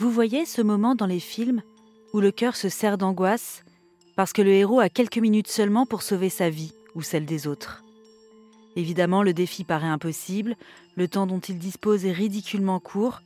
Vous 0.00 0.10
voyez 0.10 0.44
ce 0.44 0.62
moment 0.62 0.94
dans 0.94 1.06
les 1.06 1.20
films 1.20 1.62
où 2.12 2.20
le 2.20 2.30
cœur 2.30 2.56
se 2.56 2.68
serre 2.68 2.98
d'angoisse 2.98 3.64
parce 4.16 4.32
que 4.32 4.42
le 4.42 4.52
héros 4.52 4.80
a 4.80 4.88
quelques 4.88 5.18
minutes 5.18 5.48
seulement 5.48 5.86
pour 5.86 6.02
sauver 6.02 6.28
sa 6.28 6.50
vie 6.50 6.72
ou 6.94 7.02
celle 7.02 7.26
des 7.26 7.46
autres. 7.46 7.82
Évidemment, 8.76 9.22
le 9.22 9.32
défi 9.32 9.64
paraît 9.64 9.86
impossible, 9.86 10.56
le 10.96 11.08
temps 11.08 11.26
dont 11.26 11.40
il 11.40 11.58
dispose 11.58 12.04
est 12.04 12.12
ridiculement 12.12 12.80
court, 12.80 13.22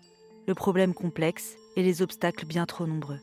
le 0.47 0.55
problème 0.55 0.95
complexe 0.95 1.57
et 1.77 1.83
les 1.83 2.03
obstacles 2.03 2.47
bien 2.47 2.67
trop 2.67 2.87
nombreux. 2.87 3.21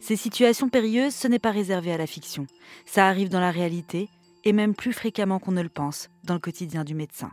Ces 0.00 0.16
situations 0.16 0.68
périlleuses, 0.68 1.14
ce 1.14 1.28
n'est 1.28 1.38
pas 1.38 1.52
réservé 1.52 1.92
à 1.92 1.98
la 1.98 2.06
fiction. 2.06 2.46
Ça 2.86 3.06
arrive 3.06 3.28
dans 3.28 3.40
la 3.40 3.52
réalité, 3.52 4.08
et 4.44 4.52
même 4.52 4.74
plus 4.74 4.92
fréquemment 4.92 5.38
qu'on 5.38 5.52
ne 5.52 5.62
le 5.62 5.68
pense, 5.68 6.08
dans 6.24 6.34
le 6.34 6.40
quotidien 6.40 6.82
du 6.82 6.94
médecin. 6.94 7.30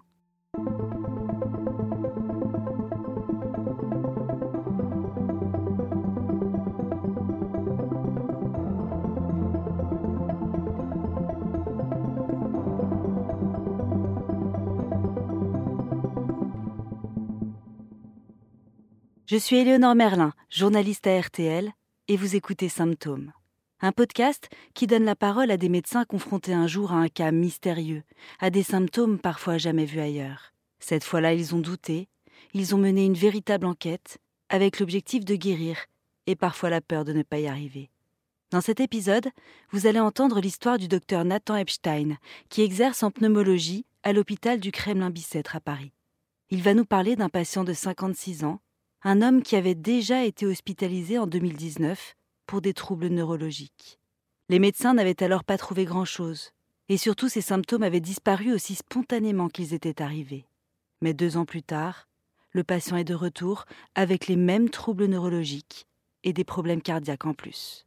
Je 19.32 19.38
suis 19.38 19.58
Éléonore 19.58 19.94
Merlin, 19.94 20.34
journaliste 20.50 21.06
à 21.06 21.22
RTL, 21.22 21.72
et 22.08 22.18
vous 22.18 22.36
écoutez 22.36 22.68
Symptômes. 22.68 23.32
Un 23.80 23.92
podcast 23.92 24.50
qui 24.74 24.88
donne 24.88 25.06
la 25.06 25.16
parole 25.16 25.52
à 25.52 25.58
des 25.58 25.70
médecins 25.70 26.04
confrontés 26.04 26.54
un 26.54 26.66
jour 26.66 26.94
à 26.94 26.96
un 26.96 27.10
cas 27.10 27.30
mystérieux, 27.30 28.02
à 28.40 28.50
des 28.50 28.64
symptômes 28.64 29.20
parfois 29.20 29.60
jamais 29.60 29.86
vus 29.86 30.00
ailleurs. 30.00 30.52
Cette 30.80 31.04
fois-là, 31.04 31.36
ils 31.36 31.54
ont 31.54 31.60
douté, 31.60 32.08
ils 32.56 32.74
ont 32.74 32.80
mené 32.80 33.06
une 33.06 33.14
véritable 33.14 33.68
enquête, 33.68 34.18
avec 34.50 34.80
l'objectif 34.80 35.24
de 35.26 35.36
guérir, 35.36 35.78
et 36.26 36.36
parfois 36.36 36.72
la 36.72 36.82
peur 36.82 37.06
de 37.06 37.14
ne 37.14 37.22
pas 37.22 37.38
y 37.38 37.46
arriver. 37.46 37.92
Dans 38.50 38.62
cet 38.62 38.80
épisode, 38.80 39.30
vous 39.70 39.86
allez 39.86 40.00
entendre 40.00 40.42
l'histoire 40.42 40.80
du 40.80 40.88
docteur 40.88 41.24
Nathan 41.24 41.56
Epstein, 41.56 42.18
qui 42.50 42.64
exerce 42.64 43.04
en 43.04 43.12
pneumologie 43.12 43.86
à 44.02 44.12
l'hôpital 44.12 44.60
du 44.60 44.72
Kremlin-Bicêtre 44.72 45.56
à 45.56 45.60
Paris. 45.60 45.94
Il 46.50 46.64
va 46.64 46.74
nous 46.74 46.86
parler 46.86 47.16
d'un 47.16 47.30
patient 47.30 47.64
de 47.64 47.74
56 47.74 48.44
ans 48.44 48.60
un 49.04 49.22
homme 49.22 49.44
qui 49.44 49.56
avait 49.56 49.76
déjà 49.76 50.26
été 50.26 50.46
hospitalisé 50.46 51.18
en 51.18 51.28
2019 51.28 52.16
pour 52.46 52.62
des 52.62 52.74
troubles 52.74 53.08
neurologiques. 53.08 54.00
Les 54.50 54.60
médecins 54.60 54.94
n'avaient 54.94 55.24
alors 55.24 55.44
pas 55.44 55.58
trouvé 55.58 55.86
grand-chose, 55.86 56.52
et 56.90 56.98
surtout 56.98 57.30
ces 57.30 57.42
symptômes 57.42 57.84
avaient 57.84 58.00
disparu 58.00 58.52
aussi 58.52 58.76
spontanément 58.76 59.48
qu'ils 59.48 59.74
étaient 59.74 60.02
arrivés. 60.02 60.46
Mais 61.02 61.14
deux 61.14 61.38
ans 61.38 61.46
plus 61.46 61.64
tard, 61.64 62.08
le 62.52 62.64
patient 62.64 62.98
est 62.98 63.04
de 63.04 63.14
retour 63.14 63.66
avec 63.96 64.28
les 64.28 64.36
mêmes 64.36 64.70
troubles 64.70 65.06
neurologiques 65.06 65.88
et 66.24 66.34
des 66.34 66.44
problèmes 66.44 66.82
cardiaques 66.82 67.26
en 67.26 67.34
plus. 67.34 67.86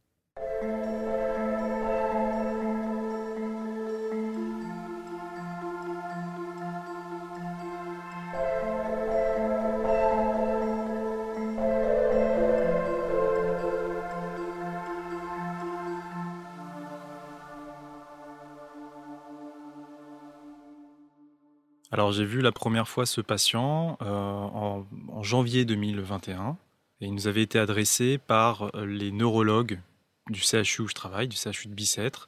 Alors 21.93 22.11
j'ai 22.11 22.25
vu 22.25 22.41
la 22.41 22.51
première 22.51 22.87
fois 22.87 23.05
ce 23.05 23.21
patient 23.21 23.99
euh, 24.01 24.07
en, 24.07 24.83
janvier 25.21 25.63
2021 25.63 26.57
et 27.01 27.05
il 27.05 27.13
nous 27.13 27.27
avait 27.27 27.43
été 27.43 27.59
adressé 27.59 28.17
par 28.17 28.75
euh, 28.75 28.87
les 28.87 29.11
neurologues 29.11 29.79
du 30.27 30.39
CHU 30.41 30.81
où 30.81 30.87
je 30.87 30.95
travaille, 30.95 31.27
du 31.27 31.37
CHU 31.37 31.67
de 31.67 31.75
Bicêtre, 31.75 32.27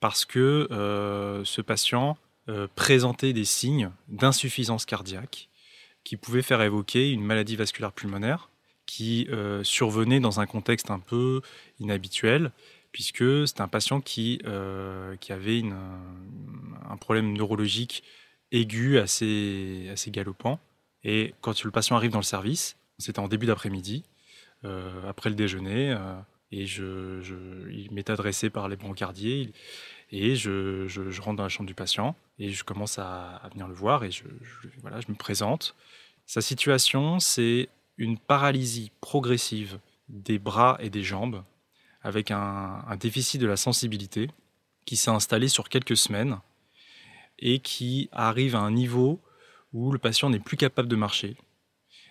parce 0.00 0.24
que 0.24 0.66
euh, 0.72 1.44
ce 1.44 1.60
patient 1.60 2.18
présentait 2.74 3.34
des 3.34 3.44
signes 3.44 3.90
d'insuffisance 4.08 4.84
cardiaque 4.86 5.48
qui 6.02 6.16
pouvaient 6.16 6.42
faire 6.42 6.62
évoquer 6.62 7.12
une 7.12 7.22
maladie 7.22 7.56
vasculaire 7.56 7.92
pulmonaire 7.92 8.48
qui 8.86 9.28
survenait 9.64 10.18
dans 10.18 10.40
un 10.40 10.46
contexte 10.46 10.90
un 10.90 10.98
peu 10.98 11.42
inhabituel 11.78 12.50
puisque 12.90 13.46
c'est 13.46 13.60
un 13.60 13.68
patient 13.68 14.00
qui, 14.00 14.40
qui 15.20 15.32
avait 15.32 15.62
un 16.88 16.96
problème 16.96 17.34
neurologique 17.34 18.02
aigu, 18.52 18.98
assez, 18.98 19.88
assez 19.92 20.10
galopant. 20.10 20.58
Et 21.04 21.34
quand 21.40 21.64
le 21.64 21.70
patient 21.70 21.96
arrive 21.96 22.10
dans 22.10 22.18
le 22.18 22.24
service, 22.24 22.76
c'était 22.98 23.20
en 23.20 23.28
début 23.28 23.46
d'après-midi, 23.46 24.04
euh, 24.64 25.08
après 25.08 25.30
le 25.30 25.36
déjeuner, 25.36 25.92
euh, 25.92 26.14
et 26.50 26.66
je, 26.66 27.22
il 27.70 27.92
m'est 27.92 28.10
adressé 28.10 28.50
par 28.50 28.68
les 28.68 28.76
brancardiers, 28.76 29.52
et 30.10 30.34
je, 30.34 30.88
je, 30.88 31.20
rentre 31.20 31.36
dans 31.36 31.42
la 31.44 31.48
chambre 31.48 31.68
du 31.68 31.74
patient, 31.74 32.16
et 32.38 32.50
je 32.50 32.64
commence 32.64 32.98
à, 32.98 33.42
venir 33.52 33.68
le 33.68 33.74
voir, 33.74 34.04
et 34.04 34.10
je, 34.10 34.24
voilà, 34.80 35.00
je 35.00 35.08
me 35.08 35.16
présente. 35.16 35.74
Sa 36.26 36.40
situation, 36.40 37.20
c'est 37.20 37.68
une 37.98 38.18
paralysie 38.18 38.90
progressive 39.00 39.78
des 40.08 40.38
bras 40.38 40.78
et 40.80 40.90
des 40.90 41.02
jambes, 41.02 41.44
avec 42.02 42.30
un, 42.30 42.84
un 42.86 42.96
déficit 42.96 43.40
de 43.40 43.46
la 43.46 43.56
sensibilité 43.56 44.30
qui 44.86 44.96
s'est 44.96 45.10
installé 45.10 45.48
sur 45.48 45.68
quelques 45.68 45.96
semaines 45.96 46.38
et 47.38 47.58
qui 47.60 48.08
arrive 48.12 48.54
à 48.54 48.60
un 48.60 48.70
niveau 48.70 49.20
où 49.72 49.92
le 49.92 49.98
patient 49.98 50.30
n'est 50.30 50.38
plus 50.38 50.56
capable 50.56 50.88
de 50.88 50.96
marcher. 50.96 51.36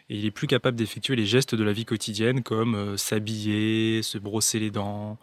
Et 0.09 0.17
il 0.17 0.25
est 0.25 0.31
plus 0.31 0.47
capable 0.47 0.77
d'effectuer 0.77 1.15
les 1.15 1.25
gestes 1.25 1.55
de 1.55 1.63
la 1.63 1.73
vie 1.73 1.85
quotidienne 1.85 2.43
comme 2.43 2.75
euh, 2.75 2.97
s'habiller, 2.97 4.01
se 4.03 4.17
brosser 4.17 4.59
les 4.59 4.71
dents, 4.71 5.17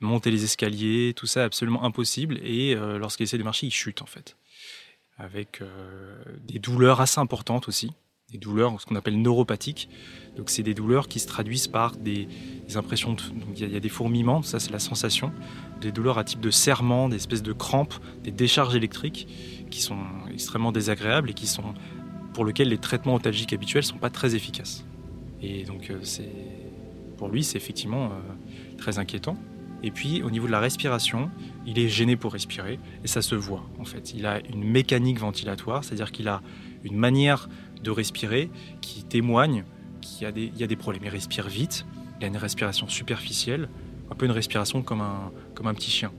monter 0.00 0.30
les 0.30 0.44
escaliers, 0.44 1.12
tout 1.14 1.26
ça 1.26 1.44
absolument 1.44 1.84
impossible. 1.84 2.38
Et 2.42 2.74
euh, 2.74 2.98
lorsqu'il 2.98 3.24
essaie 3.24 3.38
de 3.38 3.44
marcher, 3.44 3.66
il 3.66 3.72
chute 3.72 4.02
en 4.02 4.06
fait. 4.06 4.36
Avec 5.16 5.60
euh, 5.62 6.22
des 6.42 6.58
douleurs 6.58 7.00
assez 7.00 7.20
importantes 7.20 7.68
aussi, 7.68 7.92
douleurs 8.38 8.80
ce 8.80 8.86
qu'on 8.86 8.96
appelle 8.96 9.20
neuropathiques. 9.20 9.88
Donc 10.36 10.50
c'est 10.50 10.62
des 10.62 10.74
douleurs 10.74 11.08
qui 11.08 11.20
se 11.20 11.26
traduisent 11.26 11.68
par 11.68 11.96
des, 11.96 12.28
impressions, 12.74 13.12
de, 13.12 13.22
donc 13.22 13.58
il 13.58 13.72
y, 13.72 13.76
a 13.76 13.80
des 13.80 13.88
fourmillements, 13.88 14.42
ça 14.42 14.58
c'est 14.58 14.72
la 14.72 14.78
sensation, 14.80 15.32
des 15.80 15.92
douleurs 15.92 16.18
à 16.18 16.24
type 16.24 16.40
de 16.40 16.50
serrement, 16.50 17.08
des 17.08 17.16
espèces 17.16 17.42
de 17.42 17.52
crampes, 17.52 17.94
des 18.24 18.32
décharges 18.32 18.74
électriques 18.74 19.28
qui 19.70 19.80
sont 19.80 19.98
extrêmement 20.32 20.72
désagréables 20.72 21.30
et 21.30 21.34
qui 21.34 21.46
sont 21.46 21.74
pour 22.32 22.44
lesquels 22.44 22.68
les 22.68 22.78
traitements 22.78 23.14
otalgiques 23.14 23.52
habituels 23.52 23.84
sont 23.84 23.98
pas 23.98 24.10
très 24.10 24.34
efficaces. 24.34 24.84
Et 25.40 25.64
donc 25.64 25.90
euh, 25.90 25.98
c'est 26.02 26.30
pour 27.16 27.28
lui 27.28 27.44
c'est 27.44 27.58
effectivement 27.58 28.06
euh, 28.06 28.76
très 28.76 28.98
inquiétant. 28.98 29.36
Et 29.84 29.90
puis 29.90 30.22
au 30.22 30.30
niveau 30.30 30.46
de 30.46 30.52
la 30.52 30.60
respiration, 30.60 31.30
il 31.66 31.78
est 31.78 31.88
gêné 31.88 32.16
pour 32.16 32.32
respirer 32.32 32.80
et 33.04 33.06
ça 33.06 33.22
se 33.22 33.34
voit 33.36 33.64
en 33.78 33.84
fait. 33.84 34.14
Il 34.14 34.26
a 34.26 34.40
une 34.48 34.64
mécanique 34.64 35.20
ventilatoire, 35.20 35.84
c'est-à-dire 35.84 36.10
qu'il 36.10 36.26
a 36.26 36.42
une 36.84 36.96
manière 36.96 37.48
de 37.84 37.90
respirer 37.90 38.50
qui 38.80 39.04
témoigne 39.04 39.64
qu'il 40.00 40.22
y, 40.22 40.62
a 40.62 40.66
des, 40.66 40.76
problèmes. 40.76 41.04
Il 41.04 41.08
respire 41.08 41.48
vite, 41.48 41.86
il 42.18 42.24
a 42.24 42.26
une 42.26 42.36
respiration 42.36 42.88
superficielle, 42.88 43.68
un 44.10 44.14
peu 44.14 44.26
une 44.26 44.32
respiration 44.32 44.82
comme 44.82 45.00
un, 45.00 45.30
comme 45.54 45.66
un 45.66 45.74
petit 45.74 45.90
chien. 45.90 46.12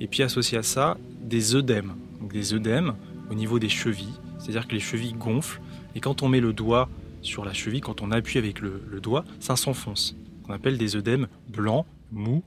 Et 0.00 0.08
puis 0.08 0.22
associé 0.22 0.58
à 0.58 0.62
ça, 0.62 0.96
des 1.20 1.54
œdèmes. 1.54 1.94
Des 2.22 2.54
œdèmes 2.54 2.94
au 3.30 3.34
niveau 3.34 3.58
des 3.58 3.68
chevilles, 3.68 4.14
c'est-à-dire 4.38 4.66
que 4.66 4.72
les 4.72 4.80
chevilles 4.80 5.14
gonflent, 5.14 5.60
et 5.94 6.00
quand 6.00 6.22
on 6.22 6.28
met 6.28 6.40
le 6.40 6.52
doigt 6.52 6.88
sur 7.20 7.44
la 7.44 7.52
cheville, 7.52 7.80
quand 7.80 8.00
on 8.00 8.10
appuie 8.10 8.38
avec 8.38 8.60
le, 8.60 8.82
le 8.88 9.00
doigt, 9.00 9.24
ça 9.38 9.56
s'enfonce. 9.56 10.16
On 10.48 10.52
appelle 10.52 10.78
des 10.78 10.96
œdèmes 10.96 11.28
blancs, 11.48 11.86
mous, 12.10 12.42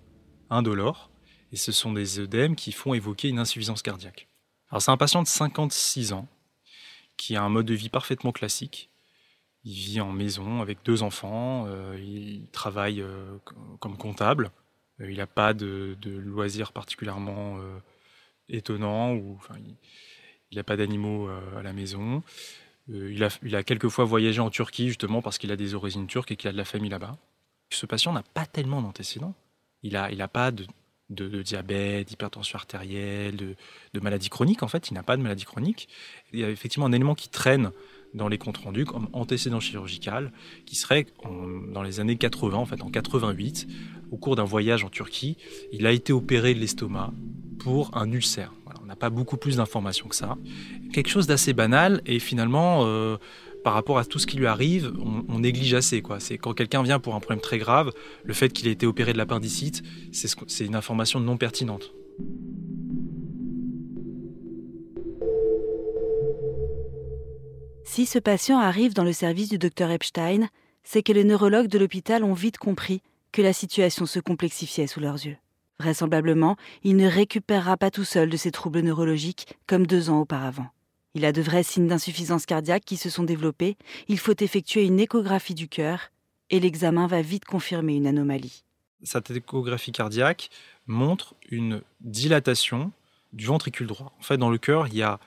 indolores, 0.49 1.11
et 1.51 1.55
ce 1.55 1.71
sont 1.71 1.93
des 1.93 2.19
œdèmes 2.19 2.55
qui 2.55 2.71
font 2.71 2.93
évoquer 2.93 3.29
une 3.29 3.39
insuffisance 3.39 3.81
cardiaque. 3.81 4.27
Alors 4.69 4.81
c'est 4.81 4.91
un 4.91 4.97
patient 4.97 5.23
de 5.23 5.27
56 5.27 6.13
ans, 6.13 6.27
qui 7.17 7.35
a 7.35 7.43
un 7.43 7.49
mode 7.49 7.65
de 7.65 7.73
vie 7.73 7.89
parfaitement 7.89 8.31
classique. 8.31 8.89
Il 9.63 9.73
vit 9.73 10.01
en 10.01 10.11
maison 10.11 10.61
avec 10.61 10.79
deux 10.85 11.01
enfants, 11.01 11.65
euh, 11.67 11.97
il 11.99 12.47
travaille 12.51 13.01
euh, 13.01 13.37
comme 13.79 13.97
comptable, 13.97 14.51
euh, 15.01 15.09
il 15.09 15.17
n'a 15.17 15.27
pas 15.27 15.53
de, 15.53 15.97
loisirs 16.03 16.71
particulièrement 16.71 17.59
étonnants, 18.47 19.19
il 20.51 20.57
n'a 20.57 20.63
pas 20.63 20.77
d'animaux 20.77 21.29
à 21.57 21.63
la 21.63 21.73
maison. 21.73 22.21
il, 22.87 23.23
a, 23.23 23.29
il 23.41 23.55
a 23.55 23.63
quelquefois 23.63 24.05
voyagé 24.05 24.39
en 24.39 24.51
Turquie 24.51 24.89
justement 24.89 25.23
parce 25.23 25.39
qu'il 25.39 25.51
a 25.51 25.55
des 25.55 25.73
origines 25.73 26.05
turques 26.05 26.31
et 26.31 26.35
qu'il 26.35 26.47
a 26.47 26.53
de 26.53 26.57
la 26.57 26.65
famille 26.65 26.91
là-bas. 26.91 27.17
Ce 27.71 27.87
patient 27.87 28.13
n'a 28.13 28.23
pas 28.23 28.45
tellement 28.45 28.83
d'antécédents. 28.83 29.33
Il 29.81 29.93
n'a 29.93 30.27
pas 30.27 30.51
de, 30.51 30.67
de, 31.09 31.41
diabète, 31.41 32.07
d'hypertension 32.07 32.57
artérielle, 32.57 33.35
de, 33.35 33.55
de 33.93 33.99
maladie 33.99 34.29
chronique. 34.29 34.63
En 34.63 34.67
fait, 34.67 34.89
il 34.89 34.93
n'a 34.93 35.03
pas 35.03 35.17
de 35.17 35.21
maladie 35.21 35.45
chronique. 35.45 35.87
Il 36.33 36.39
y 36.39 36.43
a 36.43 36.49
effectivement 36.49 36.85
un 36.87 36.91
élément 36.91 37.15
qui 37.15 37.29
traîne 37.29 37.71
dans 38.15 38.27
les 38.27 38.37
comptes 38.37 38.57
rendus 38.57 38.85
comme 38.85 39.09
antécédent 39.13 39.59
chirurgical, 39.59 40.31
qui 40.65 40.75
serait 40.75 41.05
dans 41.73 41.83
les 41.83 41.99
années 41.99 42.15
80, 42.15 42.57
en 42.57 42.65
fait 42.65 42.81
en 42.81 42.89
88, 42.89 43.67
au 44.11 44.17
cours 44.17 44.35
d'un 44.35 44.45
voyage 44.45 44.83
en 44.83 44.89
Turquie, 44.89 45.37
il 45.71 45.85
a 45.85 45.91
été 45.91 46.13
opéré 46.13 46.53
de 46.53 46.59
l'estomac 46.59 47.11
pour 47.59 47.95
un 47.97 48.11
ulcère. 48.11 48.53
on 48.81 48.85
n'a 48.85 48.95
pas 48.95 49.09
beaucoup 49.09 49.37
plus 49.37 49.57
d'informations 49.57 50.07
que 50.07 50.15
ça. 50.15 50.37
Quelque 50.93 51.09
chose 51.09 51.27
d'assez 51.27 51.53
banal 51.53 52.01
et 52.05 52.19
finalement, 52.19 52.85
euh, 52.85 53.17
par 53.65 53.73
rapport 53.73 53.97
à 53.97 54.05
tout 54.05 54.19
ce 54.19 54.27
qui 54.27 54.37
lui 54.37 54.45
arrive, 54.45 54.93
on, 55.27 55.39
néglige 55.39 55.73
assez. 55.73 56.03
Quoi. 56.03 56.19
C'est 56.19 56.37
quand 56.37 56.53
quelqu'un 56.53 56.83
vient 56.83 56.99
pour 56.99 57.15
un 57.15 57.19
problème 57.19 57.41
très 57.41 57.57
grave, 57.57 57.91
le 58.23 58.33
fait 58.35 58.53
qu'il 58.53 58.67
ait 58.67 58.71
été 58.71 58.85
opéré 58.85 59.11
de 59.11 59.17
l'appendicite, 59.17 59.81
c'est 60.11 60.65
une 60.65 60.75
information 60.75 61.19
non 61.19 61.35
pertinente. 61.35 61.91
Si 67.83 68.05
ce 68.05 68.19
patient 68.19 68.59
arrive 68.59 68.93
dans 68.93 69.03
le 69.03 69.13
service 69.13 69.49
du 69.49 69.57
docteur 69.57 69.89
Epstein, 69.89 70.47
c'est 70.83 71.01
que 71.01 71.11
les 71.11 71.23
neurologues 71.23 71.67
de 71.67 71.79
l'hôpital 71.79 72.23
ont 72.23 72.33
vite 72.33 72.59
compris 72.59 73.01
que 73.31 73.41
la 73.41 73.51
situation 73.51 74.05
se 74.05 74.19
complexifiait 74.19 74.85
sous 74.85 74.99
leurs 74.99 75.25
yeux. 75.25 75.37
Vraisemblablement, 75.79 76.55
il 76.83 76.97
ne 76.97 77.07
récupérera 77.07 77.77
pas 77.77 77.89
tout 77.89 78.05
seul 78.05 78.29
de 78.29 78.37
ses 78.37 78.51
troubles 78.51 78.81
neurologiques 78.81 79.57
comme 79.65 79.87
deux 79.87 80.11
ans 80.11 80.19
auparavant. 80.19 80.67
Il 81.15 81.23
a 81.23 81.31
de 81.31 81.41
vrais 81.41 81.63
signes 81.63 81.87
d'insuffisance 81.87 82.45
cardiaque 82.45 82.83
qui 82.85 82.97
se 82.97 83.09
sont 83.09 83.23
développés, 83.23 83.77
il 84.09 84.19
faut 84.19 84.35
effectuer 84.37 84.83
une 84.83 84.99
échographie 84.99 85.55
du 85.55 85.69
cœur, 85.69 86.11
et 86.49 86.59
l'examen 86.59 87.07
va 87.07 87.21
vite 87.21 87.45
confirmer 87.45 87.95
une 87.95 88.05
anomalie. 88.05 88.63
Cette 89.01 89.31
échographie 89.31 89.93
cardiaque 89.93 90.49
montre 90.87 91.33
une 91.49 91.81
dilatation 92.01 92.91
du 93.31 93.45
ventricule 93.45 93.87
droit. 93.87 94.13
En 94.19 94.23
fait, 94.23 94.37
dans 94.37 94.49
le 94.49 94.57
cœur, 94.57 94.87
il 94.87 94.95
y 94.95 95.03
a, 95.03 95.21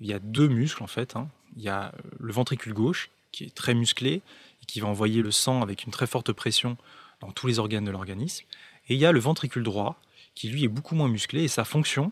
il 0.00 0.08
y 0.08 0.12
a 0.12 0.18
deux 0.18 0.48
muscles, 0.48 0.82
en 0.82 0.88
fait. 0.88 1.14
Hein. 1.14 1.28
Il 1.56 1.62
y 1.62 1.68
a 1.68 1.92
le 2.18 2.32
ventricule 2.32 2.74
gauche, 2.74 3.10
qui 3.30 3.44
est 3.44 3.54
très 3.54 3.74
musclé, 3.74 4.22
et 4.62 4.66
qui 4.66 4.80
va 4.80 4.88
envoyer 4.88 5.22
le 5.22 5.30
sang 5.30 5.62
avec 5.62 5.84
une 5.84 5.92
très 5.92 6.08
forte 6.08 6.32
pression 6.32 6.76
dans 7.20 7.30
tous 7.30 7.46
les 7.46 7.60
organes 7.60 7.84
de 7.84 7.90
l'organisme. 7.92 8.44
Et 8.88 8.94
il 8.94 9.00
y 9.00 9.06
a 9.06 9.12
le 9.12 9.20
ventricule 9.20 9.62
droit, 9.62 10.00
qui 10.34 10.48
lui 10.48 10.64
est 10.64 10.68
beaucoup 10.68 10.96
moins 10.96 11.08
musclé, 11.08 11.44
et 11.44 11.48
sa 11.48 11.64
fonction, 11.64 12.10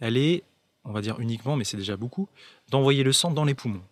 elle 0.00 0.16
est 0.16 0.44
on 0.88 0.92
va 0.92 1.02
dire 1.02 1.20
uniquement, 1.20 1.54
mais 1.54 1.64
c'est 1.64 1.76
déjà 1.76 1.96
beaucoup, 1.96 2.28
d'envoyer 2.70 3.04
le 3.04 3.12
sang 3.12 3.30
dans 3.30 3.44
les 3.44 3.54
poumons. 3.54 3.82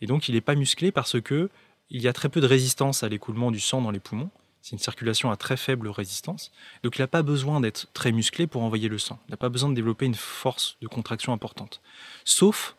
Et 0.00 0.06
donc 0.06 0.28
il 0.28 0.34
n'est 0.34 0.40
pas 0.40 0.56
musclé 0.56 0.90
parce 0.92 1.20
que 1.20 1.48
il 1.88 2.02
y 2.02 2.08
a 2.08 2.12
très 2.12 2.28
peu 2.28 2.40
de 2.40 2.46
résistance 2.46 3.02
à 3.02 3.08
l'écoulement 3.08 3.50
du 3.50 3.60
sang 3.60 3.80
dans 3.80 3.90
les 3.90 4.00
poumons. 4.00 4.30
C'est 4.62 4.72
une 4.72 4.78
circulation 4.78 5.30
à 5.30 5.36
très 5.36 5.56
faible 5.56 5.88
résistance. 5.88 6.52
Donc 6.82 6.98
il 6.98 7.00
n'a 7.00 7.06
pas 7.06 7.22
besoin 7.22 7.60
d'être 7.60 7.88
très 7.92 8.12
musclé 8.12 8.46
pour 8.46 8.62
envoyer 8.62 8.88
le 8.88 8.98
sang. 8.98 9.18
Il 9.28 9.30
n'a 9.30 9.36
pas 9.36 9.48
besoin 9.48 9.70
de 9.70 9.74
développer 9.74 10.06
une 10.06 10.14
force 10.14 10.76
de 10.82 10.88
contraction 10.88 11.32
importante. 11.32 11.80
Sauf 12.24 12.76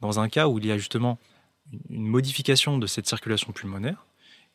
dans 0.00 0.20
un 0.20 0.28
cas 0.28 0.46
où 0.46 0.58
il 0.58 0.66
y 0.66 0.72
a 0.72 0.78
justement 0.78 1.18
une 1.88 2.06
modification 2.06 2.78
de 2.78 2.86
cette 2.86 3.08
circulation 3.08 3.52
pulmonaire, 3.52 4.06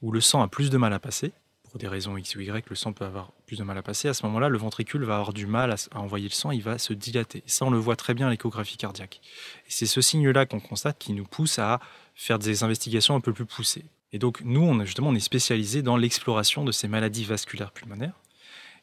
où 0.01 0.11
le 0.11 0.21
sang 0.21 0.41
a 0.41 0.47
plus 0.47 0.69
de 0.69 0.77
mal 0.77 0.93
à 0.93 0.99
passer, 0.99 1.33
pour 1.71 1.79
des 1.79 1.87
raisons 1.87 2.17
X 2.17 2.35
ou 2.35 2.41
Y, 2.41 2.69
le 2.69 2.75
sang 2.75 2.91
peut 2.91 3.05
avoir 3.05 3.31
plus 3.45 3.57
de 3.57 3.63
mal 3.63 3.77
à 3.77 3.81
passer. 3.81 4.09
À 4.09 4.13
ce 4.13 4.25
moment-là, 4.25 4.49
le 4.49 4.57
ventricule 4.57 5.05
va 5.05 5.15
avoir 5.15 5.31
du 5.31 5.47
mal 5.47 5.71
à, 5.71 5.97
envoyer 5.97 6.27
le 6.27 6.33
sang, 6.33 6.51
il 6.51 6.61
va 6.61 6.77
se 6.77 6.91
dilater. 6.91 7.43
ça, 7.47 7.65
on 7.65 7.69
le 7.69 7.77
voit 7.77 7.95
très 7.95 8.13
bien 8.13 8.27
à 8.27 8.29
l'échographie 8.29 8.75
cardiaque. 8.75 9.21
Et 9.67 9.71
c'est 9.71 9.85
ce 9.85 10.01
signe-là 10.01 10.45
qu'on 10.45 10.59
constate 10.59 10.99
qui 10.99 11.13
nous 11.13 11.23
pousse 11.23 11.59
à 11.59 11.79
faire 12.13 12.39
des 12.39 12.63
investigations 12.63 13.15
un 13.15 13.21
peu 13.21 13.31
plus 13.31 13.45
poussées. 13.45 13.85
Et 14.11 14.19
donc, 14.19 14.41
nous, 14.43 14.61
on, 14.61 14.83
justement, 14.83 15.07
on 15.07 15.15
est 15.15 15.21
spécialisé 15.21 15.81
dans 15.81 15.95
l'exploration 15.95 16.65
de 16.65 16.73
ces 16.73 16.89
maladies 16.89 17.23
vasculaires 17.23 17.71
pulmonaires. 17.71 18.19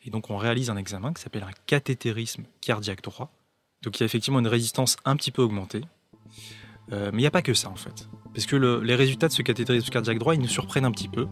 Et 0.07 0.11
donc, 0.11 0.31
on 0.31 0.39
réalise 0.39 0.71
un 0.71 0.79
examen 0.79 1.13
qui 1.13 1.21
s'appelle 1.21 1.43
un 1.43 1.53
cathétérisme 1.67 2.45
cardiaque 2.63 3.03
droit. 3.03 3.31
Donc, 3.83 3.99
il 3.99 4.01
y 4.01 4.05
a 4.05 4.07
effectivement 4.07 4.39
une 4.39 4.49
résistance 4.49 4.97
un 5.05 5.15
petit 5.17 5.31
peu 5.31 5.43
augmentée. 5.43 5.83
Euh, 6.93 7.11
mais 7.13 7.19
il 7.19 7.23
n'y 7.23 7.27
a 7.27 7.31
pas 7.31 7.43
que 7.43 7.55
ça, 7.55 7.69
en 7.69 7.77
fait. 7.77 8.09
Parce 8.35 8.47
que 8.47 8.57
les 8.57 8.95
résultats 8.95 9.29
de 9.29 9.33
ce 9.33 9.43
cathétérisme 9.43 9.89
cardiaque 9.89 10.19
droit, 10.19 10.35
ils 10.35 10.41
nous 10.41 10.49
surprennent 10.49 10.85
un 10.85 10.91
petit 10.91 11.09
peu 11.09 11.27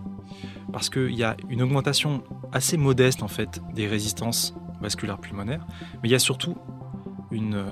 parce 0.72 0.90
qu'il 0.90 1.14
y 1.14 1.22
a 1.22 1.36
une 1.48 1.62
augmentation 1.62 2.24
assez 2.52 2.76
modeste 2.76 3.22
en 3.22 3.28
fait 3.28 3.60
des 3.74 3.86
résistances 3.86 4.54
vasculaires 4.80 5.18
pulmonaires, 5.18 5.64
mais 6.02 6.08
il 6.08 6.10
y 6.10 6.14
a 6.14 6.18
surtout 6.18 6.56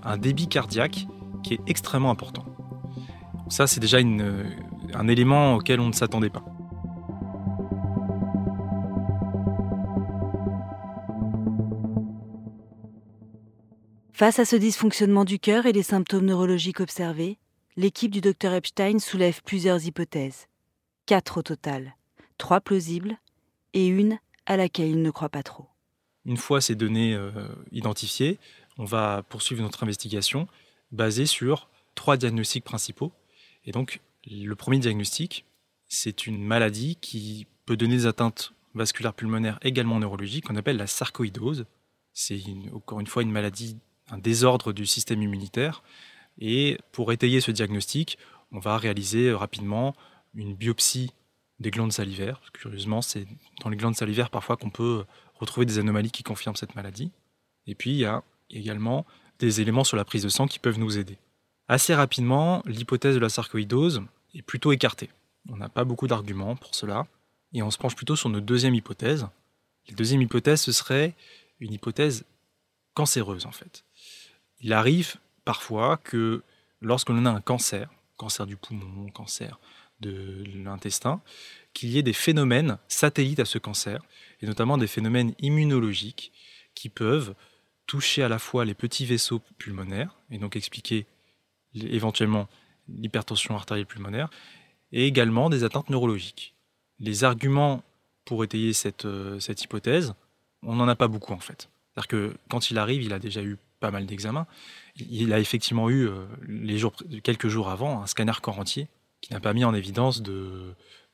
un 0.04 0.16
débit 0.18 0.46
cardiaque 0.46 1.06
qui 1.42 1.54
est 1.54 1.60
extrêmement 1.66 2.10
important. 2.10 2.44
Ça, 3.48 3.66
c'est 3.66 3.80
déjà 3.80 3.98
un 3.98 5.08
élément 5.08 5.56
auquel 5.56 5.80
on 5.80 5.88
ne 5.88 5.92
s'attendait 5.92 6.30
pas. 6.30 6.44
Face 14.12 14.38
à 14.38 14.44
ce 14.44 14.54
dysfonctionnement 14.54 15.24
du 15.24 15.40
cœur 15.40 15.66
et 15.66 15.72
les 15.72 15.82
symptômes 15.82 16.24
neurologiques 16.24 16.80
observés, 16.80 17.38
l'équipe 17.76 18.10
du 18.10 18.20
Dr 18.20 18.52
Epstein 18.52 18.98
soulève 18.98 19.42
plusieurs 19.42 19.84
hypothèses. 19.86 20.48
Quatre 21.06 21.38
au 21.38 21.42
total 21.42 21.94
trois 22.38 22.60
plausibles 22.60 23.16
et 23.72 23.86
une 23.86 24.18
à 24.46 24.56
laquelle 24.56 24.88
il 24.88 25.02
ne 25.02 25.10
croit 25.10 25.28
pas 25.28 25.42
trop. 25.42 25.66
Une 26.24 26.36
fois 26.36 26.60
ces 26.60 26.74
données 26.74 27.14
euh, 27.14 27.30
identifiées, 27.72 28.38
on 28.78 28.84
va 28.84 29.22
poursuivre 29.28 29.62
notre 29.62 29.82
investigation 29.82 30.48
basée 30.90 31.26
sur 31.26 31.68
trois 31.94 32.16
diagnostics 32.16 32.64
principaux. 32.64 33.12
Et 33.64 33.72
donc, 33.72 34.00
le 34.26 34.54
premier 34.54 34.78
diagnostic, 34.78 35.44
c'est 35.88 36.26
une 36.26 36.42
maladie 36.42 36.96
qui 37.00 37.46
peut 37.66 37.76
donner 37.76 37.96
des 37.96 38.06
atteintes 38.06 38.52
vasculaires 38.74 39.14
pulmonaires 39.14 39.58
également 39.62 39.98
neurologiques, 39.98 40.46
qu'on 40.46 40.56
appelle 40.56 40.76
la 40.76 40.86
sarcoïdose. 40.86 41.66
C'est 42.12 42.40
encore 42.72 43.00
une 43.00 43.06
fois 43.06 43.22
une 43.22 43.30
maladie, 43.30 43.76
un 44.10 44.18
désordre 44.18 44.72
du 44.72 44.86
système 44.86 45.22
immunitaire. 45.22 45.82
Et 46.38 46.78
pour 46.92 47.12
étayer 47.12 47.40
ce 47.40 47.50
diagnostic, 47.50 48.18
on 48.52 48.58
va 48.58 48.76
réaliser 48.76 49.32
rapidement 49.32 49.94
une 50.34 50.54
biopsie 50.54 51.12
des 51.60 51.70
glandes 51.70 51.92
salivaires. 51.92 52.40
curieusement, 52.52 53.02
c'est 53.02 53.26
dans 53.62 53.70
les 53.70 53.76
glandes 53.76 53.96
salivaires 53.96 54.30
parfois 54.30 54.56
qu'on 54.56 54.70
peut 54.70 55.04
retrouver 55.34 55.66
des 55.66 55.78
anomalies 55.78 56.10
qui 56.10 56.22
confirment 56.22 56.56
cette 56.56 56.74
maladie. 56.74 57.10
Et 57.66 57.74
puis, 57.74 57.90
il 57.90 57.98
y 57.98 58.04
a 58.04 58.22
également 58.50 59.06
des 59.38 59.60
éléments 59.60 59.84
sur 59.84 59.96
la 59.96 60.04
prise 60.04 60.22
de 60.22 60.28
sang 60.28 60.46
qui 60.46 60.58
peuvent 60.58 60.78
nous 60.78 60.98
aider. 60.98 61.18
Assez 61.68 61.94
rapidement, 61.94 62.62
l'hypothèse 62.66 63.14
de 63.14 63.20
la 63.20 63.28
sarcoïdose 63.28 64.02
est 64.34 64.42
plutôt 64.42 64.72
écartée. 64.72 65.10
On 65.48 65.56
n'a 65.56 65.68
pas 65.68 65.84
beaucoup 65.84 66.06
d'arguments 66.06 66.56
pour 66.56 66.74
cela. 66.74 67.06
Et 67.52 67.62
on 67.62 67.70
se 67.70 67.78
penche 67.78 67.94
plutôt 67.94 68.16
sur 68.16 68.28
notre 68.28 68.46
deuxième 68.46 68.74
hypothèse. 68.74 69.28
La 69.88 69.94
deuxième 69.94 70.22
hypothèse, 70.22 70.60
ce 70.60 70.72
serait 70.72 71.14
une 71.60 71.72
hypothèse 71.72 72.24
cancéreuse, 72.94 73.46
en 73.46 73.52
fait. 73.52 73.84
Il 74.60 74.72
arrive 74.72 75.16
parfois 75.44 75.96
que 75.96 76.42
lorsqu'on 76.80 77.24
a 77.26 77.30
un 77.30 77.40
cancer, 77.40 77.90
cancer 78.16 78.46
du 78.46 78.56
poumon, 78.56 79.10
cancer 79.10 79.58
de 80.00 80.44
l'intestin, 80.54 81.20
qu'il 81.72 81.90
y 81.90 81.98
ait 81.98 82.02
des 82.02 82.12
phénomènes 82.12 82.78
satellites 82.88 83.40
à 83.40 83.44
ce 83.44 83.58
cancer, 83.58 84.02
et 84.40 84.46
notamment 84.46 84.78
des 84.78 84.86
phénomènes 84.86 85.34
immunologiques 85.40 86.32
qui 86.74 86.88
peuvent 86.88 87.34
toucher 87.86 88.22
à 88.22 88.28
la 88.28 88.38
fois 88.38 88.64
les 88.64 88.74
petits 88.74 89.06
vaisseaux 89.06 89.40
pulmonaires, 89.58 90.16
et 90.30 90.38
donc 90.38 90.56
expliquer 90.56 91.06
éventuellement 91.74 92.48
l'hypertension 92.88 93.54
artérielle 93.54 93.86
pulmonaire, 93.86 94.30
et 94.92 95.06
également 95.06 95.50
des 95.50 95.64
atteintes 95.64 95.90
neurologiques. 95.90 96.54
Les 97.00 97.24
arguments 97.24 97.82
pour 98.24 98.44
étayer 98.44 98.72
cette, 98.72 99.04
euh, 99.04 99.38
cette 99.40 99.62
hypothèse, 99.62 100.14
on 100.62 100.76
n'en 100.76 100.88
a 100.88 100.94
pas 100.94 101.08
beaucoup 101.08 101.32
en 101.32 101.40
fait. 101.40 101.68
C'est-à-dire 101.92 102.08
que 102.08 102.36
quand 102.48 102.70
il 102.70 102.78
arrive, 102.78 103.02
il 103.02 103.12
a 103.12 103.18
déjà 103.18 103.42
eu 103.42 103.58
pas 103.80 103.90
mal 103.90 104.06
d'examens. 104.06 104.46
Il 104.96 105.32
a 105.32 105.40
effectivement 105.40 105.90
eu, 105.90 106.08
euh, 106.08 106.24
les 106.46 106.78
jours, 106.78 106.94
quelques 107.22 107.48
jours 107.48 107.68
avant, 107.68 108.02
un 108.02 108.06
scanner 108.06 108.32
corps 108.40 108.58
entier 108.58 108.88
qui 109.20 109.32
n'a 109.32 109.40
pas 109.40 109.54
mis 109.54 109.64
en 109.64 109.74
évidence 109.74 110.22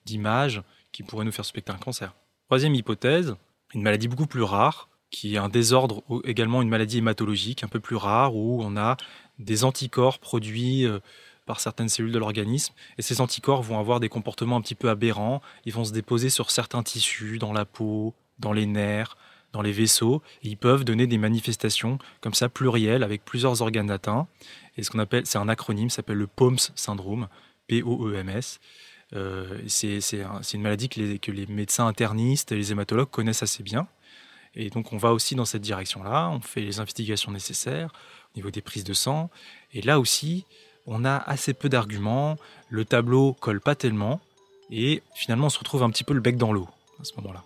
d'images 0.05 0.63
qui 0.93 1.03
pourraient 1.03 1.25
nous 1.25 1.33
faire 1.33 1.45
suspecter 1.45 1.73
un 1.73 1.79
cancer. 1.79 2.13
Troisième 2.47 2.75
hypothèse, 2.75 3.37
une 3.73 3.83
maladie 3.83 4.09
beaucoup 4.09 4.27
plus 4.27 4.43
rare, 4.43 4.89
qui 5.11 5.35
est 5.35 5.39
un 5.39 5.49
désordre, 5.49 6.03
également 6.25 6.63
une 6.63 6.69
maladie 6.69 6.99
hématologique 6.99 7.63
un 7.63 7.69
peu 7.69 7.81
plus 7.81 7.97
rare, 7.97 8.35
où 8.35 8.63
on 8.63 8.77
a 8.77 8.97
des 9.39 9.65
anticorps 9.65 10.19
produits 10.19 10.85
euh, 10.85 10.99
par 11.47 11.61
certaines 11.61 11.89
cellules 11.89 12.13
de 12.13 12.19
l'organisme, 12.19 12.75
et 12.99 13.03
ces 13.03 13.21
anticorps 13.21 13.63
vont 13.63 13.79
avoir 13.79 14.01
des 14.01 14.09
comportements 14.09 14.57
un 14.57 14.61
petit 14.61 14.75
peu 14.75 14.89
aberrants, 14.89 15.41
ils 15.65 15.73
vont 15.73 15.85
se 15.85 15.93
déposer 15.93 16.31
sur 16.31 16.51
certains 16.51 16.83
tissus, 16.83 17.39
dans 17.39 17.53
la 17.53 17.65
peau, 17.65 18.15
dans 18.39 18.53
les 18.53 18.67
nerfs, 18.67 19.17
dans 19.53 19.63
les 19.63 19.73
vaisseaux, 19.73 20.23
ils 20.43 20.57
peuvent 20.57 20.85
donner 20.85 21.07
des 21.07 21.19
manifestations 21.19 21.99
comme 22.21 22.35
ça 22.35 22.49
plurielles 22.49 23.03
avec 23.03 23.25
plusieurs 23.25 23.63
organes 23.63 23.91
atteints. 23.91 24.27
Et 24.77 24.83
ce 24.83 24.91
qu'on 24.91 24.99
appelle, 24.99 25.27
c'est 25.27 25.39
un 25.39 25.49
acronyme, 25.49 25.91
s'appelle 25.91 26.17
le 26.17 26.27
POMS 26.27 26.59
syndrome, 26.75 27.29
POEMS. 27.69 28.59
Euh, 29.17 29.59
c'est 29.67 30.01
une 30.55 30.63
maladie 30.63 30.89
que 30.89 31.01
les, 31.01 31.19
que 31.19 31.33
les, 31.33 31.47
médecins 31.47 31.87
internistes 31.87 32.53
et 32.53 32.57
les 32.57 32.71
hématologues 32.71 33.11
connaissent 33.11 33.43
assez 33.43 33.63
bien. 33.63 33.89
Et 34.55 34.71
donc 34.71 34.93
on 34.93 34.97
va 34.97 35.13
aussi 35.13 35.35
dans 35.35 35.45
cette 35.45 35.63
direction-là, 35.63 36.29
on 36.31 36.41
fait 36.41 36.61
les 36.61 36.81
investigations 36.81 37.33
nécessaires 37.33 37.93
au 38.33 38.39
niveau 38.39 38.51
des 38.51 38.61
prises 38.61 38.85
de 38.85 38.95
sang. 38.95 39.31
Et 39.73 39.83
là 39.83 39.99
aussi, 40.01 40.45
on 40.87 41.05
a 41.05 41.17
assez 41.17 41.55
peu 41.55 41.69
d'arguments, 41.69 42.37
le 42.69 42.85
tableau 42.85 43.33
colle 43.35 43.61
pas 43.61 43.75
tellement, 43.75 44.21
et 44.71 45.03
finalement 45.15 45.47
on 45.47 45.51
se 45.51 45.59
retrouve 45.59 45.83
un 45.83 45.91
petit 45.91 46.05
peu 46.05 46.15
le 46.15 46.21
bec 46.21 46.37
dans 46.37 46.53
l'eau 46.53 46.69
à 47.01 47.05
ce 47.05 47.15
moment-là. 47.17 47.45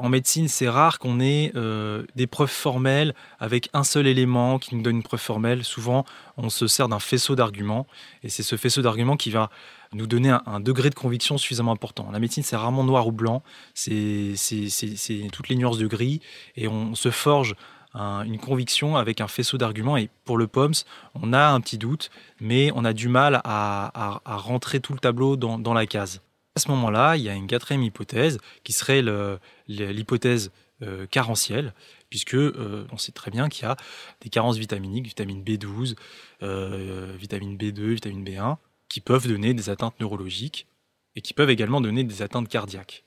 En 0.00 0.08
médecine, 0.08 0.48
c'est 0.48 0.68
rare 0.68 0.98
qu'on 0.98 1.20
ait 1.20 1.52
euh, 1.54 2.04
des 2.16 2.26
preuves 2.26 2.50
formelles 2.50 3.14
avec 3.38 3.68
un 3.74 3.84
seul 3.84 4.06
élément 4.06 4.58
qui 4.58 4.74
nous 4.74 4.82
donne 4.82 4.96
une 4.96 5.02
preuve 5.02 5.20
formelle. 5.20 5.62
Souvent, 5.62 6.04
on 6.36 6.48
se 6.48 6.66
sert 6.66 6.88
d'un 6.88 6.98
faisceau 6.98 7.36
d'arguments, 7.36 7.86
et 8.22 8.30
c'est 8.30 8.42
ce 8.42 8.56
faisceau 8.56 8.80
d'arguments 8.82 9.16
qui 9.16 9.30
va 9.30 9.50
nous 9.92 10.06
donner 10.06 10.34
un, 10.46 10.60
degré 10.60 10.88
de 10.88 10.94
conviction 10.94 11.36
suffisamment 11.36 11.72
important. 11.72 12.08
La 12.12 12.18
médecine, 12.18 12.42
c'est 12.42 12.56
rarement 12.56 12.84
noir 12.84 13.06
ou 13.06 13.12
blanc, 13.12 13.42
c'est 13.74 14.34
toutes 15.32 15.48
les 15.48 15.56
nuances 15.56 15.78
de 15.78 15.86
gris, 15.86 16.20
et 16.56 16.66
on 16.66 16.94
se 16.94 17.10
forge 17.10 17.54
une 17.94 18.38
conviction 18.38 18.96
avec 18.96 19.20
un 19.20 19.28
faisceau 19.28 19.58
d'arguments. 19.58 19.96
Et 19.96 20.08
pour 20.24 20.38
le 20.38 20.46
POMS, 20.46 20.74
on 21.14 21.32
a 21.32 21.48
un 21.48 21.60
petit 21.60 21.76
doute, 21.76 22.10
mais 22.40 22.70
on 22.74 22.84
a 22.84 22.92
du 22.92 23.08
mal 23.08 23.40
à, 23.44 24.20
rentrer 24.24 24.80
tout 24.80 24.92
le 24.92 25.00
tableau 25.00 25.36
dans, 25.36 25.74
la 25.74 25.86
case. 25.86 26.22
Ce 26.60 26.70
moment-là, 26.70 27.16
il 27.16 27.22
y 27.22 27.28
a 27.28 27.34
une 27.34 27.48
quatrième 27.48 27.82
hypothèse 27.82 28.38
qui 28.62 28.72
serait 28.72 29.02
l'hypothèse 29.66 30.52
euh, 30.82 31.06
carentielle, 31.06 31.74
puisque 32.08 32.34
euh, 32.34 32.86
on 32.92 32.96
sait 32.96 33.12
très 33.12 33.30
bien 33.30 33.48
qu'il 33.48 33.64
y 33.64 33.66
a 33.66 33.76
des 34.20 34.30
carences 34.30 34.56
vitaminiques, 34.56 35.06
vitamine 35.06 35.42
B12, 35.42 35.96
euh, 36.42 37.14
vitamine 37.18 37.56
B2, 37.56 37.94
vitamine 37.94 38.24
B1, 38.24 38.56
qui 38.88 39.00
peuvent 39.00 39.26
donner 39.26 39.54
des 39.54 39.70
atteintes 39.70 39.98
neurologiques 39.98 40.66
et 41.16 41.20
qui 41.20 41.34
peuvent 41.34 41.50
également 41.50 41.80
donner 41.80 42.04
des 42.04 42.22
atteintes 42.22 42.48
cardiaques. 42.48 43.04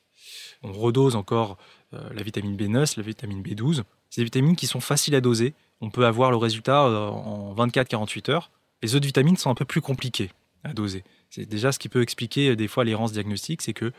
On 0.61 0.73
redose 0.73 1.15
encore 1.15 1.57
la 1.91 2.23
vitamine 2.23 2.57
B9, 2.57 2.97
la 2.97 3.03
vitamine 3.03 3.43
B12, 3.43 3.83
c'est 4.13 4.21
des 4.21 4.25
vitamines 4.25 4.55
qui 4.55 4.67
sont 4.67 4.79
faciles 4.79 5.15
à 5.15 5.21
doser. 5.21 5.55
On 5.81 5.89
peut 5.89 6.05
avoir 6.05 6.29
le 6.29 6.37
résultat 6.37 6.85
euh, 6.85 7.07
en 7.07 7.55
24-48 7.55 8.29
heures. 8.29 8.51
Les 8.83 8.93
autres 8.93 9.07
vitamines 9.07 9.37
sont 9.37 9.49
un 9.49 9.55
peu 9.55 9.65
plus 9.65 9.81
compliquées 9.81 10.29
à 10.63 10.71
doser. 10.71 11.03
C'est 11.33 11.47
déjà 11.47 11.71
ce 11.71 11.79
qui 11.79 11.89
peut 11.89 12.03
expliquer 12.03 12.49
euh, 12.49 12.55
des 12.55 12.67
fois 12.67 12.83
l'errance 12.83 13.11
diagnostique, 13.11 13.63
c'est 13.63 13.73
que 13.73 13.91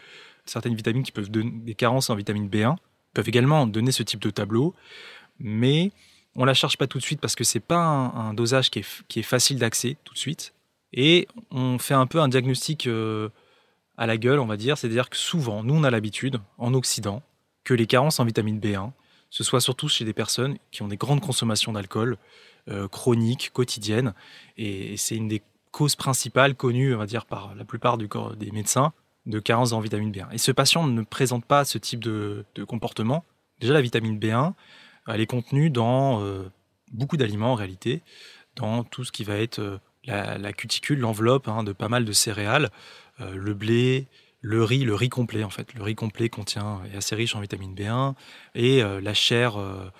certaines 0.44 0.76
vitamines 0.76 1.02
qui 1.02 1.10
peuvent 1.10 1.30
donner 1.30 1.50
des 1.50 1.74
carences 1.74 2.08
en 2.08 2.14
vitamine 2.14 2.48
B1 2.48 2.76
peuvent 3.12 3.28
également 3.28 3.66
donner 3.66 3.90
ce 3.90 4.04
type 4.04 4.20
de 4.20 4.30
tableau, 4.30 4.72
mais 5.40 5.90
on 6.36 6.44
la 6.44 6.54
cherche 6.54 6.76
pas 6.76 6.86
tout 6.86 6.98
de 6.98 7.02
suite 7.02 7.20
parce 7.20 7.34
que 7.34 7.42
c'est 7.42 7.58
pas 7.58 7.78
un, 7.78 8.34
dosage 8.34 8.70
qui 8.70 8.78
est, 8.80 9.22
facile 9.22 9.58
d'accès 9.58 9.96
tout 10.04 10.14
de 10.14 10.18
suite. 10.18 10.54
Et 10.92 11.26
on 11.50 11.78
fait 11.78 11.94
un 11.94 12.06
peu 12.06 12.20
un 12.20 12.28
diagnostic 12.28 12.86
euh, 12.86 13.30
à 13.96 14.06
la 14.06 14.16
gueule, 14.16 14.38
on 14.38 14.46
va 14.46 14.56
dire. 14.56 14.78
C'est-à-dire 14.78 15.10
que 15.10 15.16
souvent, 15.16 15.64
nous, 15.64 15.74
on 15.74 15.82
a 15.82 15.90
l'habitude, 15.90 16.40
en 16.58 16.72
Occident, 16.72 17.20
que 17.64 17.74
les 17.74 17.86
carences 17.86 18.20
en 18.20 18.24
vitamine 18.24 18.60
B1 18.60 18.92
ce 19.34 19.42
soit 19.42 19.60
surtout 19.60 19.88
chez 19.88 20.04
des 20.04 20.12
personnes 20.12 20.58
qui 20.70 20.82
ont 20.82 20.86
des 20.86 20.96
grandes 20.96 21.20
consommations 21.20 21.72
d'alcool 21.72 22.18
euh, 22.68 22.86
chroniques, 22.86 23.50
quotidiennes. 23.52 24.14
Et, 24.56 24.96
c'est 24.96 25.16
une 25.16 25.26
des 25.26 25.42
causes 25.74 25.96
principales 25.96 26.54
connues, 26.54 26.94
on 26.94 26.98
va 26.98 27.06
dire, 27.06 27.26
par 27.26 27.54
la 27.54 27.64
plupart 27.64 27.98
du 27.98 28.08
corps 28.08 28.36
des 28.36 28.50
médecins 28.50 28.92
de 29.26 29.38
carence 29.40 29.72
en 29.72 29.80
vitamine 29.80 30.12
B1. 30.12 30.28
Et 30.32 30.38
ce 30.38 30.52
patient 30.52 30.86
ne 30.86 31.02
présente 31.02 31.44
pas 31.44 31.64
ce 31.64 31.78
type 31.78 32.00
de, 32.00 32.44
comportement. 32.68 33.24
Déjà, 33.60 33.72
la 33.72 33.82
vitamine 33.82 34.18
B1, 34.18 34.52
elle 35.08 35.20
est 35.20 35.26
contenue 35.26 35.70
dans 35.70 36.22
euh, 36.22 36.44
beaucoup 36.92 37.16
d'aliments 37.16 37.52
en 37.52 37.54
réalité, 37.56 38.02
dans 38.56 38.84
tout 38.84 39.04
ce 39.04 39.12
qui 39.12 39.24
va 39.24 39.36
être 39.36 39.58
euh, 39.58 39.78
la, 40.06 40.52
cuticule, 40.52 41.00
l'enveloppe 41.00 41.48
hein, 41.48 41.64
de 41.64 41.72
pas 41.72 41.88
mal 41.88 42.04
de 42.04 42.12
céréales, 42.12 42.70
le 43.20 43.54
blé, 43.54 44.08
le 44.44 44.62
riz, 44.62 44.84
le 44.84 44.94
riz 44.94 45.08
complet 45.08 45.42
en 45.42 45.48
fait. 45.48 45.72
Le 45.72 45.82
riz 45.82 45.94
complet 45.94 46.28
contient 46.28 46.82
est 46.92 46.96
assez 46.98 47.14
riche 47.14 47.34
en 47.34 47.40
vitamine 47.40 47.74
B1 47.74 48.14
et 48.54 48.82
euh, 48.82 49.00
la 49.00 49.14
chair, 49.14 49.58
euh, 49.58 49.90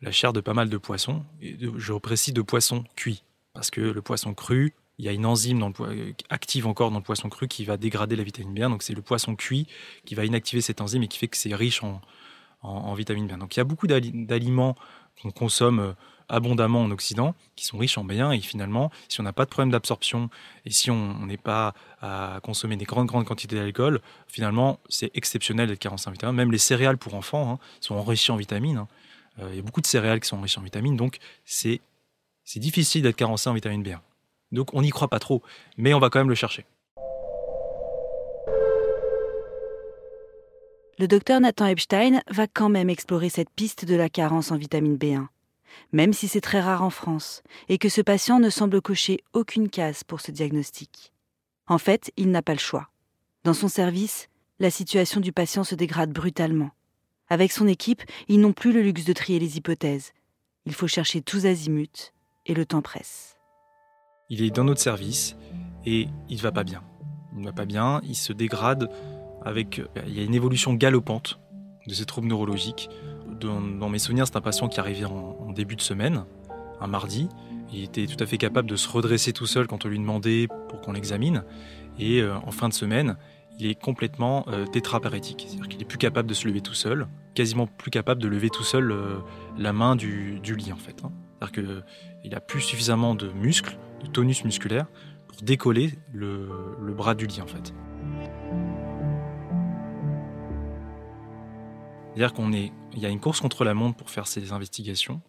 la 0.00 0.10
chair 0.10 0.32
de 0.32 0.40
pas 0.40 0.54
mal 0.54 0.68
de 0.68 0.76
poissons. 0.76 1.24
Et 1.40 1.56
je 1.76 1.92
précise 1.94 2.34
de 2.34 2.42
poissons 2.42 2.82
cuits 2.96 3.22
parce 3.54 3.70
que 3.70 3.80
le 3.80 4.02
poisson 4.02 4.34
cru, 4.34 4.74
il 4.98 5.04
y 5.04 5.08
a 5.08 5.12
une 5.12 5.26
enzyme 5.26 5.58
dans 5.58 5.72
le, 5.84 6.14
active 6.28 6.66
encore 6.66 6.90
dans 6.90 6.98
le 6.98 7.02
poisson 7.02 7.28
cru 7.28 7.48
qui 7.48 7.64
va 7.64 7.76
dégrader 7.76 8.16
la 8.16 8.22
vitamine 8.22 8.54
B1. 8.54 8.70
Donc 8.70 8.82
c'est 8.82 8.94
le 8.94 9.02
poisson 9.02 9.34
cuit 9.36 9.66
qui 10.04 10.14
va 10.14 10.24
inactiver 10.24 10.60
cette 10.60 10.80
enzyme 10.80 11.02
et 11.02 11.08
qui 11.08 11.18
fait 11.18 11.28
que 11.28 11.36
c'est 11.36 11.54
riche 11.54 11.82
en, 11.82 12.00
vitamine 12.94 13.26
B1. 13.26 13.38
Donc 13.38 13.56
il 13.56 13.58
y 13.58 13.60
a 13.60 13.64
beaucoup 13.64 13.86
d'aliments 13.86 14.76
qu'on 15.20 15.30
consomme 15.30 15.80
euh, 15.80 15.92
abondamment 16.28 16.82
en 16.82 16.90
Occident, 16.90 17.34
qui 17.56 17.64
sont 17.64 17.76
riches 17.76 17.98
en 17.98 18.04
B1. 18.04 18.36
Et 18.36 18.40
finalement, 18.40 18.90
si 19.08 19.20
on 19.20 19.24
n'a 19.24 19.32
pas 19.32 19.44
de 19.44 19.50
problème 19.50 19.70
d'absorption 19.70 20.30
et 20.64 20.70
si 20.70 20.90
on 20.90 21.26
n'est 21.26 21.36
pas 21.36 21.74
à 22.00 22.40
consommer 22.42 22.76
des 22.76 22.84
grandes, 22.84 23.06
grandes 23.06 23.24
quantités 23.24 23.56
d'alcool, 23.56 24.00
finalement, 24.28 24.78
c'est 24.88 25.10
exceptionnel 25.14 25.68
d'être 25.68 25.80
carencé 25.80 26.08
en 26.08 26.12
vitamines. 26.12 26.36
Même 26.36 26.52
les 26.52 26.58
céréales 26.58 26.98
pour 26.98 27.14
enfants 27.14 27.52
hein, 27.52 27.58
sont 27.80 27.94
enrichies 27.94 28.32
en 28.32 28.36
vitamines. 28.36 28.78
Hein. 28.78 28.88
Euh, 29.40 29.48
il 29.50 29.56
y 29.56 29.58
a 29.58 29.62
beaucoup 29.62 29.80
de 29.80 29.86
céréales 29.86 30.20
qui 30.20 30.28
sont 30.28 30.36
enrichies 30.36 30.58
en 30.58 30.62
vitamines, 30.62 30.96
donc 30.96 31.18
c'est 31.44 31.80
difficile 32.56 33.02
d'être 33.02 33.16
carencé 33.16 33.48
en 33.48 33.54
vitamine 33.54 33.82
B1. 33.82 33.98
Donc 34.52 34.74
on 34.74 34.82
n'y 34.82 34.90
croit 34.90 35.08
pas 35.08 35.18
trop, 35.18 35.42
mais 35.76 35.94
on 35.94 35.98
va 35.98 36.10
quand 36.10 36.20
même 36.20 36.28
le 36.28 36.34
chercher. 36.34 36.64
Le 40.98 41.08
docteur 41.08 41.40
Nathan 41.40 41.66
Epstein 41.66 42.20
va 42.30 42.46
quand 42.46 42.68
même 42.68 42.90
explorer 42.90 43.28
cette 43.28 43.50
piste 43.50 43.84
de 43.84 43.96
la 43.96 44.08
carence 44.08 44.52
en 44.52 44.56
vitamine 44.56 44.96
B1 44.96 45.26
même 45.92 46.12
si 46.12 46.28
c'est 46.28 46.40
très 46.40 46.60
rare 46.60 46.82
en 46.82 46.90
France, 46.90 47.42
et 47.68 47.78
que 47.78 47.88
ce 47.88 48.00
patient 48.00 48.38
ne 48.38 48.50
semble 48.50 48.80
cocher 48.80 49.22
aucune 49.32 49.68
case 49.68 50.04
pour 50.04 50.20
ce 50.20 50.30
diagnostic. 50.30 51.12
En 51.66 51.78
fait, 51.78 52.12
il 52.16 52.30
n'a 52.30 52.42
pas 52.42 52.54
le 52.54 52.58
choix. 52.58 52.88
Dans 53.44 53.54
son 53.54 53.68
service, 53.68 54.28
la 54.58 54.70
situation 54.70 55.20
du 55.20 55.32
patient 55.32 55.64
se 55.64 55.74
dégrade 55.74 56.12
brutalement. 56.12 56.70
Avec 57.28 57.52
son 57.52 57.66
équipe, 57.66 58.02
ils 58.28 58.40
n'ont 58.40 58.52
plus 58.52 58.72
le 58.72 58.82
luxe 58.82 59.04
de 59.04 59.12
trier 59.12 59.38
les 59.38 59.56
hypothèses. 59.56 60.12
Il 60.66 60.74
faut 60.74 60.88
chercher 60.88 61.22
tous 61.22 61.46
azimuts, 61.46 62.12
et 62.46 62.54
le 62.54 62.66
temps 62.66 62.82
presse. 62.82 63.36
Il 64.32 64.42
est 64.42 64.50
dans 64.50 64.64
notre 64.64 64.80
service, 64.80 65.36
et 65.84 66.08
il 66.30 66.36
ne 66.38 66.42
va 66.42 66.52
pas 66.52 66.64
bien. 66.64 66.82
Il 67.34 67.40
ne 67.40 67.44
va 67.44 67.52
pas 67.52 67.66
bien, 67.66 68.00
il 68.02 68.16
se 68.16 68.32
dégrade 68.32 68.88
avec... 69.44 69.82
Il 70.06 70.16
y 70.16 70.20
a 70.20 70.24
une 70.24 70.34
évolution 70.34 70.72
galopante 70.72 71.38
de 71.86 71.92
ses 71.92 72.06
troubles 72.06 72.28
neurologiques 72.28 72.88
dans, 73.48 73.88
mes 73.88 73.98
souvenirs, 73.98 74.26
c'est 74.26 74.36
un 74.36 74.40
patient 74.40 74.68
qui 74.68 74.80
arrivait 74.80 75.04
en, 75.04 75.52
début 75.52 75.76
de 75.76 75.80
semaine, 75.82 76.24
un 76.80 76.86
mardi. 76.86 77.28
Il 77.72 77.84
était 77.84 78.06
tout 78.06 78.22
à 78.22 78.26
fait 78.26 78.38
capable 78.38 78.68
de 78.68 78.76
se 78.76 78.88
redresser 78.88 79.32
tout 79.32 79.46
seul 79.46 79.66
quand 79.66 79.84
on 79.84 79.88
lui 79.88 79.98
demandait 79.98 80.48
pour 80.68 80.80
qu'on 80.80 80.92
l'examine. 80.92 81.44
Et 81.98 82.20
euh, 82.20 82.34
en 82.36 82.50
fin 82.50 82.68
de 82.68 82.74
semaine, 82.74 83.16
il 83.58 83.66
est 83.66 83.74
complètement 83.74 84.46
euh, 84.48 84.66
tétraparétique. 84.66 85.44
C'est-à-dire 85.46 85.68
qu'il 85.68 85.82
est 85.82 85.86
plus 85.86 85.98
capable 85.98 86.28
de 86.28 86.34
se 86.34 86.46
lever 86.46 86.60
tout 86.60 86.74
seul, 86.74 87.06
quasiment 87.34 87.66
plus 87.66 87.90
capable 87.90 88.22
de 88.22 88.28
lever 88.28 88.48
tout 88.48 88.64
seul 88.64 88.90
euh, 88.92 89.16
la 89.58 89.72
main 89.72 89.96
du, 89.96 90.40
lit 90.42 90.72
en 90.72 90.76
fait. 90.76 91.02
Hein. 91.04 91.12
C'est-à-dire 91.40 91.82
qu'il 92.22 92.34
a 92.34 92.40
plus 92.40 92.60
suffisamment 92.60 93.14
de 93.14 93.28
muscles, 93.32 93.76
de 94.02 94.08
tonus 94.08 94.44
musculaire 94.44 94.86
pour 95.28 95.42
décoller 95.42 95.94
le, 96.12 96.48
bras 96.96 97.14
du 97.14 97.26
lit 97.26 97.40
en 97.40 97.46
fait. 97.46 97.72
C'est-à-dire 102.14 102.34
qu'on 102.34 102.52
est, 102.52 102.72
il 102.92 102.98
y 102.98 103.06
a 103.06 103.08
une 103.08 103.20
course 103.20 103.40
contre 103.40 103.64
la 103.64 103.72
montre 103.72 103.96
pour 103.96 104.10
faire 104.10 104.26
ces 104.26 104.52
investigations, 104.52 105.22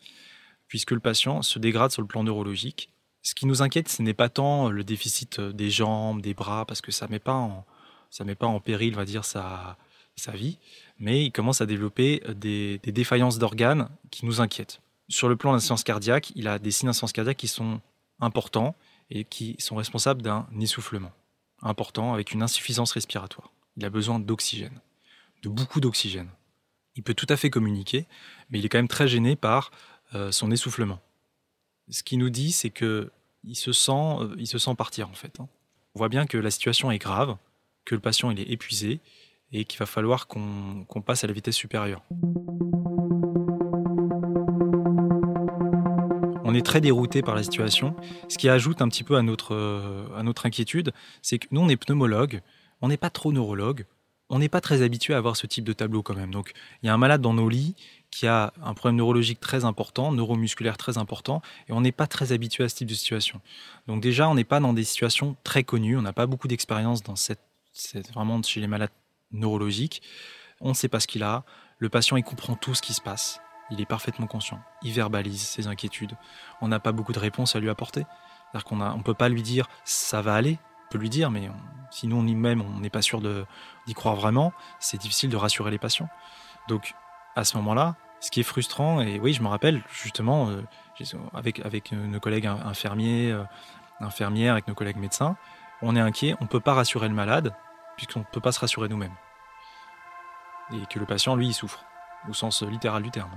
puisque 0.67 0.91
le 0.91 0.99
patient 0.99 1.41
se 1.41 1.57
dégrade 1.59 1.91
sur 1.91 2.01
le 2.01 2.07
plan 2.07 2.23
neurologique. 2.23 2.89
Ce 3.21 3.33
qui 3.35 3.45
nous 3.45 3.61
inquiète, 3.61 3.87
ce 3.87 4.01
n'est 4.01 4.13
pas 4.13 4.27
tant 4.27 4.69
le 4.69 4.83
déficit 4.83 5.39
des 5.39 5.69
jambes, 5.69 6.21
des 6.21 6.33
bras, 6.33 6.65
parce 6.65 6.81
que 6.81 6.91
ça 6.91 7.07
met 7.07 7.19
pas 7.19 7.35
en, 7.35 7.65
ça 8.09 8.25
met 8.25 8.35
pas 8.35 8.47
en 8.47 8.59
péril, 8.59 8.95
on 8.95 8.97
va 8.97 9.05
dire, 9.05 9.23
sa, 9.23 9.77
sa 10.15 10.31
vie, 10.31 10.57
mais 10.99 11.25
il 11.25 11.31
commence 11.31 11.61
à 11.61 11.65
développer 11.65 12.21
des, 12.35 12.79
défaillances 12.85 13.39
d'organes 13.39 13.89
qui 14.11 14.25
nous 14.25 14.41
inquiètent. 14.41 14.81
Sur 15.09 15.29
le 15.29 15.35
plan 15.35 15.51
d'insuffisance 15.51 15.83
cardiaque, 15.83 16.31
il 16.35 16.47
a 16.47 16.59
des 16.59 16.71
signes 16.71 16.87
d'insuffisance 16.87 17.13
cardiaque 17.13 17.37
qui 17.37 17.47
sont 17.47 17.81
importants 18.19 18.75
et 19.09 19.25
qui 19.25 19.55
sont 19.59 19.75
responsables 19.75 20.21
d'un 20.21 20.47
essoufflement 20.59 21.11
important 21.61 22.13
avec 22.13 22.33
une 22.33 22.43
insuffisance 22.43 22.91
respiratoire. 22.91 23.51
Il 23.77 23.85
a 23.85 23.89
besoin 23.89 24.19
d'oxygène, 24.19 24.79
de 25.43 25.49
beaucoup 25.49 25.79
d'oxygène 25.79 26.29
il 26.95 27.03
peut 27.03 27.13
tout 27.13 27.27
à 27.29 27.37
fait 27.37 27.49
communiquer, 27.49 28.05
mais 28.49 28.59
il 28.59 28.65
est 28.65 28.69
quand 28.69 28.77
même 28.77 28.87
très 28.87 29.07
gêné 29.07 29.35
par 29.35 29.71
euh, 30.13 30.31
son 30.31 30.51
essoufflement. 30.51 30.99
Ce 31.89 32.03
qu'il 32.03 32.19
nous 32.19 32.29
dit, 32.29 32.51
c'est 32.51 32.69
que 32.69 33.11
il 33.43 33.55
se 33.55 33.73
sent, 33.73 33.91
euh, 33.91 34.35
il 34.37 34.47
se 34.47 34.57
sent 34.57 34.75
partir 34.75 35.09
en 35.09 35.13
fait. 35.13 35.39
Hein. 35.39 35.47
On 35.95 35.99
voit 35.99 36.09
bien 36.09 36.25
que 36.25 36.37
la 36.37 36.51
situation 36.51 36.91
est 36.91 36.99
grave, 36.99 37.35
que 37.85 37.95
le 37.95 38.01
patient 38.01 38.31
il 38.31 38.39
est 38.39 38.49
épuisé 38.49 38.99
et 39.51 39.65
qu'il 39.65 39.77
va 39.77 39.85
falloir 39.85 40.27
qu'on 40.27 40.85
passe 41.05 41.23
à 41.23 41.27
la 41.27 41.33
vitesse 41.33 41.55
supérieure. 41.55 42.03
On 46.53 46.55
est 46.55 46.61
très 46.61 46.81
dérouté 46.81 47.23
par 47.23 47.33
la 47.33 47.41
situation, 47.41 47.95
ce 48.29 48.37
qui 48.37 48.47
ajoute 48.47 48.83
un 48.83 48.87
petit 48.87 49.03
peu 49.03 49.15
à 49.17 49.23
notre, 49.23 49.55
euh, 49.55 50.05
à 50.15 50.21
notre 50.21 50.45
inquiétude, 50.45 50.93
c'est 51.23 51.39
que 51.39 51.47
nous 51.49 51.61
on 51.61 51.67
est 51.67 51.77
pneumologue, 51.77 52.41
on 52.81 52.89
n'est 52.89 52.97
pas 52.97 53.09
trop 53.09 53.33
neurologue, 53.33 53.87
on 54.29 54.37
n'est 54.37 54.49
pas 54.49 54.61
très 54.61 54.83
habitué 54.83 55.15
à 55.15 55.17
avoir 55.17 55.35
ce 55.35 55.47
type 55.47 55.63
de 55.63 55.73
tableau 55.73 56.03
quand 56.03 56.13
même. 56.13 56.29
Donc 56.29 56.53
il 56.83 56.85
y 56.85 56.89
a 56.89 56.93
un 56.93 56.97
malade 56.99 57.21
dans 57.21 57.33
nos 57.33 57.49
lits 57.49 57.73
qui 58.11 58.27
a 58.27 58.53
un 58.63 58.75
problème 58.75 58.97
neurologique 58.97 59.39
très 59.39 59.65
important, 59.65 60.11
neuromusculaire 60.11 60.77
très 60.77 60.99
important, 60.99 61.41
et 61.69 61.73
on 61.73 61.81
n'est 61.81 61.91
pas 61.91 62.05
très 62.05 62.33
habitué 62.33 62.63
à 62.65 62.69
ce 62.69 62.75
type 62.75 62.87
de 62.87 62.93
situation. 62.93 63.41
Donc 63.87 63.99
déjà, 63.99 64.29
on 64.29 64.35
n'est 64.35 64.43
pas 64.43 64.59
dans 64.59 64.73
des 64.73 64.83
situations 64.83 65.35
très 65.43 65.63
connues, 65.63 65.97
on 65.97 66.03
n'a 66.03 66.13
pas 66.13 66.27
beaucoup 66.27 66.47
d'expérience 66.47 67.01
dans 67.01 67.15
cette, 67.15 67.41
vraiment 68.13 68.43
chez 68.43 68.61
les 68.61 68.67
malades 68.67 68.91
neurologiques. 69.31 70.03
On 70.61 70.69
ne 70.69 70.75
sait 70.75 70.87
pas 70.87 70.99
ce 70.99 71.07
qu'il 71.07 71.23
a, 71.23 71.45
le 71.79 71.89
patient 71.89 72.15
il 72.15 72.23
comprend 72.23 72.53
tout 72.53 72.75
ce 72.75 72.83
qui 72.83 72.93
se 72.93 73.01
passe, 73.01 73.41
il 73.73 73.81
est 73.81 73.85
parfaitement 73.85 74.27
conscient, 74.27 74.61
il 74.81 74.93
verbalise 74.93 75.41
ses 75.41 75.67
inquiétudes. 75.67 76.15
On 76.61 76.67
n'a 76.67 76.79
pas 76.79 76.91
beaucoup 76.91 77.13
de 77.13 77.19
réponses 77.19 77.55
à 77.55 77.59
lui 77.59 77.69
apporter. 77.69 78.05
C'est-à-dire 78.51 78.65
qu'on 78.65 78.77
ne 78.77 79.03
peut 79.03 79.13
pas 79.13 79.29
lui 79.29 79.41
dire 79.41 79.67
ça 79.83 80.21
va 80.21 80.35
aller, 80.35 80.59
lui 80.97 81.09
dire, 81.09 81.31
mais 81.31 81.49
si 81.91 82.07
nous, 82.07 82.21
même, 82.21 82.61
on 82.61 82.79
n'est 82.79 82.89
pas 82.89 83.01
sûr 83.01 83.21
d'y 83.21 83.93
croire 83.93 84.15
vraiment, 84.15 84.53
c'est 84.79 84.97
difficile 84.97 85.29
de 85.29 85.37
rassurer 85.37 85.71
les 85.71 85.77
patients. 85.77 86.09
Donc, 86.67 86.95
à 87.35 87.43
ce 87.43 87.57
moment-là, 87.57 87.95
ce 88.19 88.31
qui 88.31 88.39
est 88.39 88.43
frustrant, 88.43 89.01
et 89.01 89.19
oui, 89.19 89.33
je 89.33 89.41
me 89.41 89.47
rappelle 89.47 89.83
justement, 89.91 90.49
euh, 90.49 90.61
avec, 91.33 91.59
avec 91.59 91.91
nos 91.91 92.19
collègues 92.19 92.45
infirmiers, 92.45 93.31
euh, 93.31 93.43
infirmières, 93.99 94.53
avec 94.53 94.67
nos 94.67 94.75
collègues 94.75 94.97
médecins, 94.97 95.35
on 95.81 95.95
est 95.95 95.99
inquiet, 95.99 96.35
on 96.39 96.45
ne 96.45 96.49
peut 96.49 96.61
pas 96.61 96.73
rassurer 96.73 97.09
le 97.09 97.13
malade, 97.13 97.53
puisqu'on 97.97 98.19
ne 98.19 98.25
peut 98.25 98.39
pas 98.39 98.51
se 98.51 98.59
rassurer 98.59 98.87
nous-mêmes. 98.87 99.15
Et 100.71 100.85
que 100.89 100.99
le 100.99 101.05
patient, 101.05 101.35
lui, 101.35 101.47
il 101.47 101.53
souffre, 101.53 101.83
au 102.29 102.33
sens 102.33 102.63
littéral 102.63 103.03
du 103.03 103.11
terme. 103.11 103.31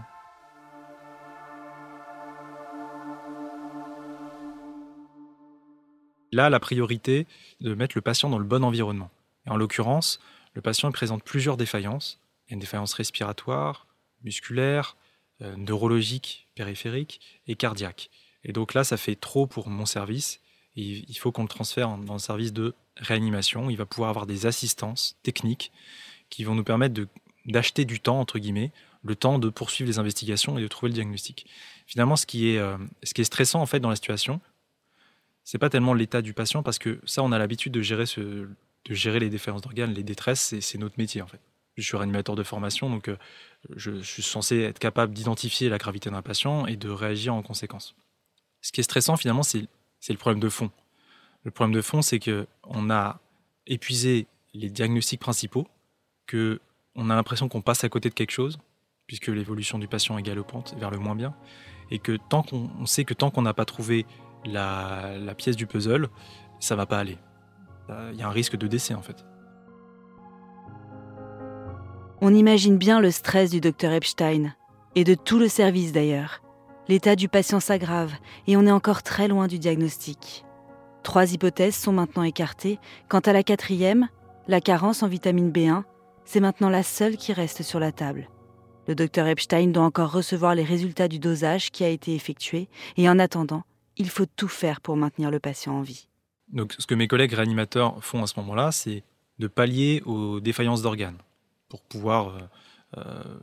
Là 6.37 6.51
la 6.51 6.61
priorité 6.61 7.27
de 7.61 7.75
mettre 7.75 7.97
le 7.97 8.03
patient 8.03 8.31
dans 8.31 8.39
le 8.39 8.45
bon 8.45 8.63
environnement. 8.63 9.11
Et 9.47 9.51
en 9.51 9.57
l'occurrence, 9.57 10.21
le 10.55 10.63
patient 10.63 10.93
présente 10.93 11.25
plusieurs 11.25 11.57
défaillances. 11.57 12.21
Il 12.47 12.51
y 12.51 12.53
a 12.53 12.55
une 12.55 12.61
défaillance 12.61 12.95
respiratoire, 12.95 13.87
musculaire, 14.23 14.97
euh, 15.43 15.57
neurologique, 15.57 16.47
périphérique 16.55 17.21
et 17.49 17.57
cardiaque. 17.57 18.11
Et 18.45 18.53
donc 18.53 18.75
là, 18.75 18.85
ça 18.85 18.97
fait 18.97 19.17
trop 19.17 19.47
pour 19.47 19.69
mon 19.69 19.87
service. 19.87 20.41
il 20.77 21.19
faut 21.19 21.33
qu'on 21.33 21.43
le 21.43 21.49
transfère 21.49 21.97
dans 21.97 22.13
le 22.13 22.19
service 22.19 22.53
de 22.53 22.75
réanimation. 22.99 23.71
Il 23.71 23.77
va 23.77 23.87
pouvoir 23.87 24.11
avoir 24.11 24.27
des 24.27 24.47
assistances 24.47 25.17
techniques 25.23 25.73
qui 26.29 26.45
vont 26.45 26.55
nous 26.55 26.65
permettre 26.65 26.95
d'acheter 27.47 27.85
du 27.85 27.99
temps, 27.99 28.21
entre 28.21 28.39
guillemets, 28.39 28.73
le 29.03 29.17
temps 29.17 29.39
de 29.39 29.49
poursuivre 29.49 29.89
les 29.89 29.99
investigations 29.99 30.59
et 30.59 30.63
de 30.63 30.69
trouver 30.69 30.91
le 30.91 30.95
diagnostic. 30.95 31.47
Finalement, 31.87 32.17
ce 32.17 32.27
qui 32.27 32.51
est, 32.51 32.59
euh, 32.59 32.77
ce 33.05 33.15
qui 33.15 33.21
est 33.21 33.25
stressant 33.25 33.61
en 33.61 33.67
fait 33.67 33.81
dans 33.81 33.91
la 33.91 33.97
situation, 33.97 34.41
c'est 35.47 35.59
pas 35.59 35.71
tellement 35.71 35.95
l'état 35.95 36.23
du 36.23 36.35
patient 36.35 36.65
parce 36.65 36.79
que 36.79 37.01
ça, 37.07 37.23
on 37.23 37.31
a 37.31 37.39
l'habitude 37.39 37.73
de 37.73 37.81
gérer 37.81 38.05
de 38.17 38.95
gérer 38.95 39.21
les 39.21 39.31
défaillances 39.31 39.63
d'organes, 39.63 39.95
les 39.95 40.03
détresses, 40.03 40.55
c'est 40.61 40.79
notre 40.79 40.97
métier 40.99 41.23
en 41.23 41.27
fait. 41.29 41.41
Je 41.77 41.83
suis 41.83 41.97
réanimateur 41.97 42.35
de 42.35 42.43
formation, 42.43 42.91
donc 42.91 43.09
euh, 43.09 43.17
je, 43.77 44.01
suis 44.03 44.23
censé 44.23 44.61
être 44.61 44.79
capable 44.79 45.13
d'identifier 45.13 45.69
la 45.69 45.79
gravité 45.79 46.11
d'un 46.11 46.23
patient 46.23 46.67
et 46.67 46.77
de 46.77 46.89
réagir 46.89 47.33
en 47.33 47.43
conséquence. 47.43 47.95
Ce 48.61 48.73
qui 48.73 48.81
est 48.81 48.85
stressant 48.85 49.17
finalement, 49.17 49.45
c'est 49.45 49.69
le 50.09 50.17
problème 50.17 50.41
de 50.41 50.49
fond. 50.49 50.71
Le 51.45 51.53
problème 51.53 51.75
de 51.75 51.83
fond, 51.83 52.03
c'est 52.03 52.19
que 52.19 52.47
on 52.65 52.91
a 52.91 53.21
épuisé 53.69 54.27
les 54.53 54.69
diagnostics 54.69 55.21
principaux, 55.21 55.69
que 56.27 56.61
on 56.97 57.09
a 57.09 57.15
l'impression 57.15 57.49
qu'on 57.49 57.63
passe 57.63 57.85
à 57.85 57.89
côté 57.89 58.09
de 58.09 58.15
quelque 58.15 58.33
chose, 58.33 58.59
puisque 59.07 59.29
l'évolution 59.29 59.79
du 59.79 59.87
patient 59.87 60.19
est 60.19 60.23
galopante 60.23 60.75
vers 60.79 60.91
le 60.91 60.99
moins 60.99 61.15
bien, 61.15 61.37
et 61.93 62.01
que 62.01 62.17
tant 62.17 62.43
qu'on 62.43 62.87
sait 62.87 63.05
que 63.05 63.15
tant 63.15 63.31
qu'on 63.31 63.43
n'a 63.43 63.55
pas 63.55 63.65
trouvé 63.65 64.07
la, 64.53 65.35
pièce 65.37 65.57
du 65.57 65.67
puzzle, 65.67 66.09
ça 66.61 66.77
va 66.77 66.87
pas 66.87 66.99
aller. 66.99 67.19
Il 68.13 68.19
y 68.19 68.23
a 68.23 68.29
un 68.29 68.33
risque 68.33 68.57
de 68.57 68.67
décès 68.67 68.95
en 68.95 69.03
fait. 69.03 69.25
On 72.21 72.35
imagine 72.35 72.79
bien 72.79 73.01
le 73.01 73.11
stress 73.11 73.51
du 73.51 73.61
docteur 73.61 73.93
Epstein, 73.93 74.55
et 74.95 75.05
de 75.05 75.15
tout 75.15 75.39
le 75.39 75.49
service 75.49 75.93
d'ailleurs. 75.93 76.41
L'état 76.89 77.15
du 77.15 77.29
patient 77.29 77.61
s'aggrave, 77.61 78.13
et 78.47 78.57
on 78.57 78.67
est 78.67 78.73
encore 78.73 79.03
très 79.03 79.29
loin 79.29 79.49
du 79.49 79.59
diagnostic. 79.59 80.45
Trois 81.03 81.33
hypothèses 81.33 81.77
sont 81.77 81.93
maintenant 81.93 82.23
écartées. 82.23 82.79
Quant 83.09 83.21
à 83.21 83.33
la 83.33 83.43
quatrième, 83.43 84.09
la 84.49 84.61
carence 84.61 85.03
en 85.03 85.09
vitamine 85.09 85.53
B1, 85.53 85.83
c'est 86.25 86.41
maintenant 86.41 86.71
la 86.71 86.83
seule 86.83 87.17
qui 87.17 87.33
reste 87.33 87.63
sur 87.63 87.79
la 87.79 87.93
table. 87.93 88.29
Le 88.89 88.95
docteur 88.95 89.27
Epstein 89.27 89.69
doit 89.69 89.85
encore 89.85 90.13
recevoir 90.13 90.55
les 90.55 90.65
résultats 90.65 91.09
du 91.09 91.19
dosage 91.19 91.71
qui 91.71 91.85
a 91.85 91.89
été 91.89 92.15
effectué, 92.15 92.69
et 92.97 93.09
en 93.09 93.19
attendant, 93.19 93.63
il 93.97 94.11
faut 94.11 94.27
tout 94.27 94.49
faire 94.49 94.81
pour 94.81 94.97
maintenir 94.97 95.31
le 95.31 95.41
patient 95.41 95.79
en 95.79 95.83
vie. 95.83 96.09
Donc, 96.49 96.75
ce 96.79 96.87
que 96.87 96.95
mes 96.95 97.09
collègues 97.09 97.33
réanimateurs 97.33 98.03
font 98.05 98.23
à 98.23 98.27
ce 98.27 98.39
moment-là, 98.41 98.73
c'est 98.73 99.03
de 99.39 99.49
pallier 99.49 100.03
aux 100.07 100.41
défaillances 100.41 100.83
d'organes 100.83 101.19
pour 101.69 101.83
pouvoir 101.83 102.29
euh, 102.29 102.41
euh, 102.99 103.39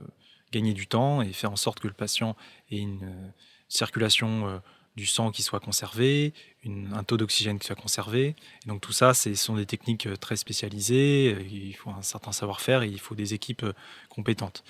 gagner 0.51 0.73
du 0.73 0.87
temps 0.87 1.21
et 1.21 1.33
faire 1.33 1.51
en 1.51 1.55
sorte 1.55 1.79
que 1.79 1.87
le 1.87 1.93
patient 1.93 2.35
ait 2.71 2.77
une 2.77 3.03
euh, 3.03 3.27
circulation 3.67 4.61
du 4.95 5.07
sang 5.07 5.31
qui 5.31 5.41
soit 5.41 5.59
conservé, 5.59 6.31
un 6.65 7.03
taux 7.03 7.17
d'oxygène 7.17 7.57
qui 7.57 7.65
soit 7.65 7.75
conservé. 7.75 8.35
Et 8.63 8.69
donc 8.69 8.81
tout 8.81 8.91
ça, 8.91 9.15
ce 9.15 9.33
sont 9.33 9.55
des 9.55 9.65
techniques 9.65 10.07
très 10.19 10.35
spécialisées, 10.35 11.35
il 11.49 11.73
faut 11.73 11.89
un 11.89 12.03
certain 12.03 12.31
savoir-faire 12.31 12.83
et 12.83 12.87
il 12.87 12.99
faut 12.99 13.15
des 13.15 13.33
équipes 13.33 13.65
compétentes. 14.09 14.63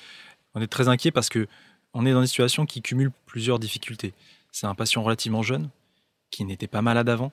On 0.55 0.61
est 0.61 0.67
très 0.67 0.87
inquiet 0.87 1.11
parce 1.11 1.27
que 1.27 1.49
on 1.93 2.05
est 2.05 2.13
dans 2.13 2.21
une 2.21 2.27
situation 2.27 2.65
qui 2.65 2.81
cumule 2.81 3.11
plusieurs 3.25 3.59
difficultés. 3.59 4.13
C'est 4.53 4.67
un 4.67 4.75
patient 4.75 5.01
relativement 5.01 5.41
jeune, 5.41 5.69
qui 6.29 6.45
n'était 6.45 6.67
pas 6.67 6.83
malade 6.83 7.09
avant, 7.09 7.31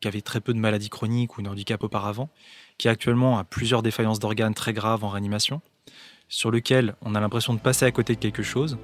qui 0.00 0.08
avait 0.08 0.22
très 0.22 0.40
peu 0.40 0.54
de 0.54 0.58
maladies 0.58 0.88
chroniques 0.88 1.36
ou 1.36 1.42
de 1.42 1.48
handicap 1.48 1.84
auparavant, 1.84 2.30
qui 2.78 2.88
actuellement 2.88 3.38
a 3.38 3.44
plusieurs 3.44 3.82
défaillances 3.82 4.18
d'organes 4.18 4.54
très 4.54 4.72
graves 4.72 5.04
en 5.04 5.10
réanimation, 5.10 5.60
sur 6.28 6.50
lequel 6.50 6.96
on 7.02 7.14
a 7.14 7.20
l'impression 7.20 7.52
de 7.52 7.58
passer 7.58 7.84
à 7.84 7.90
côté 7.90 8.14
de 8.14 8.18
quelque 8.18 8.42
chose, 8.42 8.78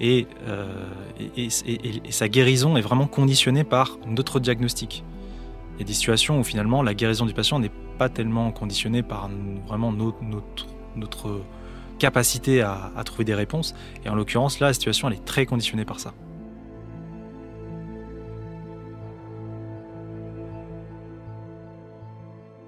et, 0.00 0.26
euh, 0.48 0.84
sa 2.10 2.28
guérison 2.28 2.76
est 2.76 2.80
vraiment 2.80 3.06
conditionnée 3.06 3.62
par 3.62 3.98
notre 4.04 4.40
diagnostic. 4.40 5.04
Il 5.76 5.78
y 5.78 5.84
a 5.84 5.86
des 5.86 5.92
situations 5.92 6.40
où 6.40 6.44
finalement 6.44 6.82
la 6.82 6.92
guérison 6.92 7.24
du 7.24 7.34
patient 7.34 7.60
n'est 7.60 7.70
pas 7.98 8.08
tellement 8.08 8.50
conditionnée 8.50 9.04
par 9.04 9.30
vraiment 9.68 9.92
notre 9.92 11.40
capacité 12.00 12.62
à, 12.62 12.90
à 12.96 13.04
trouver 13.04 13.24
des 13.24 13.34
réponses, 13.34 13.76
et 14.04 14.08
en 14.08 14.16
l'occurrence 14.16 14.58
là 14.58 14.68
la 14.68 14.72
situation 14.72 15.06
elle 15.06 15.14
est 15.14 15.24
très 15.24 15.46
conditionnée 15.46 15.84
par 15.84 16.00
ça. 16.00 16.14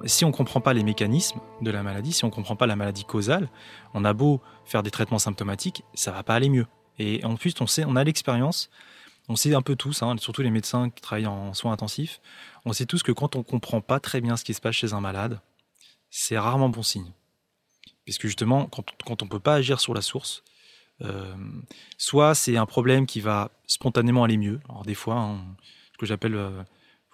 Si 0.06 0.24
on 0.24 0.28
ne 0.28 0.32
comprend 0.32 0.60
pas 0.60 0.74
les 0.74 0.82
mécanismes 0.82 1.40
de 1.60 1.70
la 1.70 1.82
maladie, 1.82 2.12
si 2.12 2.24
on 2.24 2.28
ne 2.28 2.32
comprend 2.32 2.56
pas 2.56 2.66
la 2.66 2.76
maladie 2.76 3.04
causale, 3.04 3.48
on 3.94 4.04
a 4.04 4.12
beau 4.12 4.40
faire 4.64 4.82
des 4.82 4.90
traitements 4.90 5.18
symptomatiques, 5.18 5.82
ça 5.94 6.10
va 6.10 6.22
pas 6.22 6.34
aller 6.34 6.48
mieux. 6.48 6.66
Et 6.98 7.24
en 7.24 7.36
plus, 7.36 7.54
on 7.60 7.66
sait, 7.66 7.84
on 7.86 7.96
a 7.96 8.04
l'expérience, 8.04 8.70
on 9.28 9.36
sait 9.36 9.54
un 9.54 9.62
peu 9.62 9.76
tous, 9.76 10.02
hein, 10.02 10.16
surtout 10.18 10.42
les 10.42 10.50
médecins 10.50 10.90
qui 10.90 11.00
travaillent 11.00 11.26
en 11.26 11.54
soins 11.54 11.72
intensifs, 11.72 12.20
on 12.64 12.72
sait 12.72 12.86
tous 12.86 13.02
que 13.02 13.12
quand 13.12 13.36
on 13.36 13.40
ne 13.40 13.44
comprend 13.44 13.80
pas 13.80 14.00
très 14.00 14.20
bien 14.20 14.36
ce 14.36 14.44
qui 14.44 14.54
se 14.54 14.60
passe 14.60 14.76
chez 14.76 14.92
un 14.92 15.00
malade, 15.00 15.40
c'est 16.10 16.38
rarement 16.38 16.68
bon 16.68 16.82
signe. 16.82 17.12
Puisque 18.04 18.26
justement, 18.26 18.66
quand, 18.66 18.84
on 19.22 19.24
ne 19.24 19.30
peut 19.30 19.40
pas 19.40 19.54
agir 19.54 19.80
sur 19.80 19.94
la 19.94 20.02
source, 20.02 20.44
euh, 21.02 21.34
soit 21.96 22.34
c'est 22.34 22.56
un 22.56 22.66
problème 22.66 23.06
qui 23.06 23.20
va 23.20 23.50
spontanément 23.66 24.24
aller 24.24 24.36
mieux. 24.36 24.60
Alors 24.68 24.84
des 24.84 24.94
fois, 24.94 25.16
hein, 25.16 25.40
ce 25.92 25.98
que 25.98 26.06
j'appelle 26.06 26.34
euh, 26.34 26.62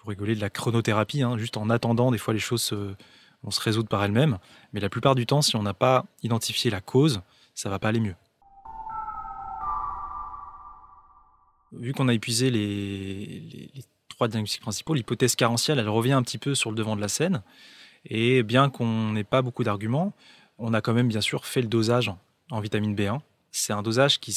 pour 0.01 0.09
rigoler, 0.09 0.33
de 0.35 0.41
la 0.41 0.49
chronothérapie, 0.49 1.21
hein, 1.21 1.37
juste 1.37 1.57
en 1.57 1.69
attendant, 1.69 2.11
des 2.11 2.17
fois 2.17 2.33
les 2.33 2.39
choses 2.39 2.73
vont 3.43 3.51
se 3.51 3.61
résoudre 3.61 3.87
par 3.87 4.03
elles-mêmes. 4.03 4.39
Mais 4.73 4.79
la 4.79 4.89
plupart 4.89 5.13
du 5.13 5.27
temps, 5.27 5.43
si 5.43 5.55
on 5.55 5.61
n'a 5.61 5.75
pas 5.75 6.05
identifié 6.23 6.71
la 6.71 6.81
cause, 6.81 7.21
ça 7.53 7.69
va 7.69 7.77
pas 7.77 7.89
aller 7.89 7.99
mieux. 7.99 8.15
Vu 11.71 11.93
qu'on 11.93 12.07
a 12.07 12.13
épuisé 12.13 12.49
les, 12.49 13.71
trois 14.09 14.27
diagnostics 14.27 14.61
principaux, 14.61 14.95
l'hypothèse 14.95 15.35
carentielle, 15.35 15.77
elle 15.77 15.89
revient 15.89 16.13
un 16.13 16.23
petit 16.23 16.39
peu 16.39 16.55
sur 16.55 16.71
le 16.71 16.75
devant 16.75 16.95
de 16.95 17.01
la 17.01 17.07
scène. 17.07 17.43
Et 18.05 18.41
bien 18.41 18.69
qu'on 18.71 19.11
n'ait 19.11 19.23
pas 19.23 19.43
beaucoup 19.43 19.63
d'arguments, 19.63 20.13
on 20.57 20.73
a 20.73 20.81
quand 20.81 20.93
même 20.93 21.07
bien 21.07 21.21
sûr 21.21 21.45
fait 21.45 21.61
le 21.61 21.67
dosage 21.67 22.11
en 22.49 22.59
vitamine 22.59 22.95
B1 22.95 23.19
c'est 23.51 23.73
un 23.73 23.81
dosage 23.81 24.19
qui, 24.19 24.31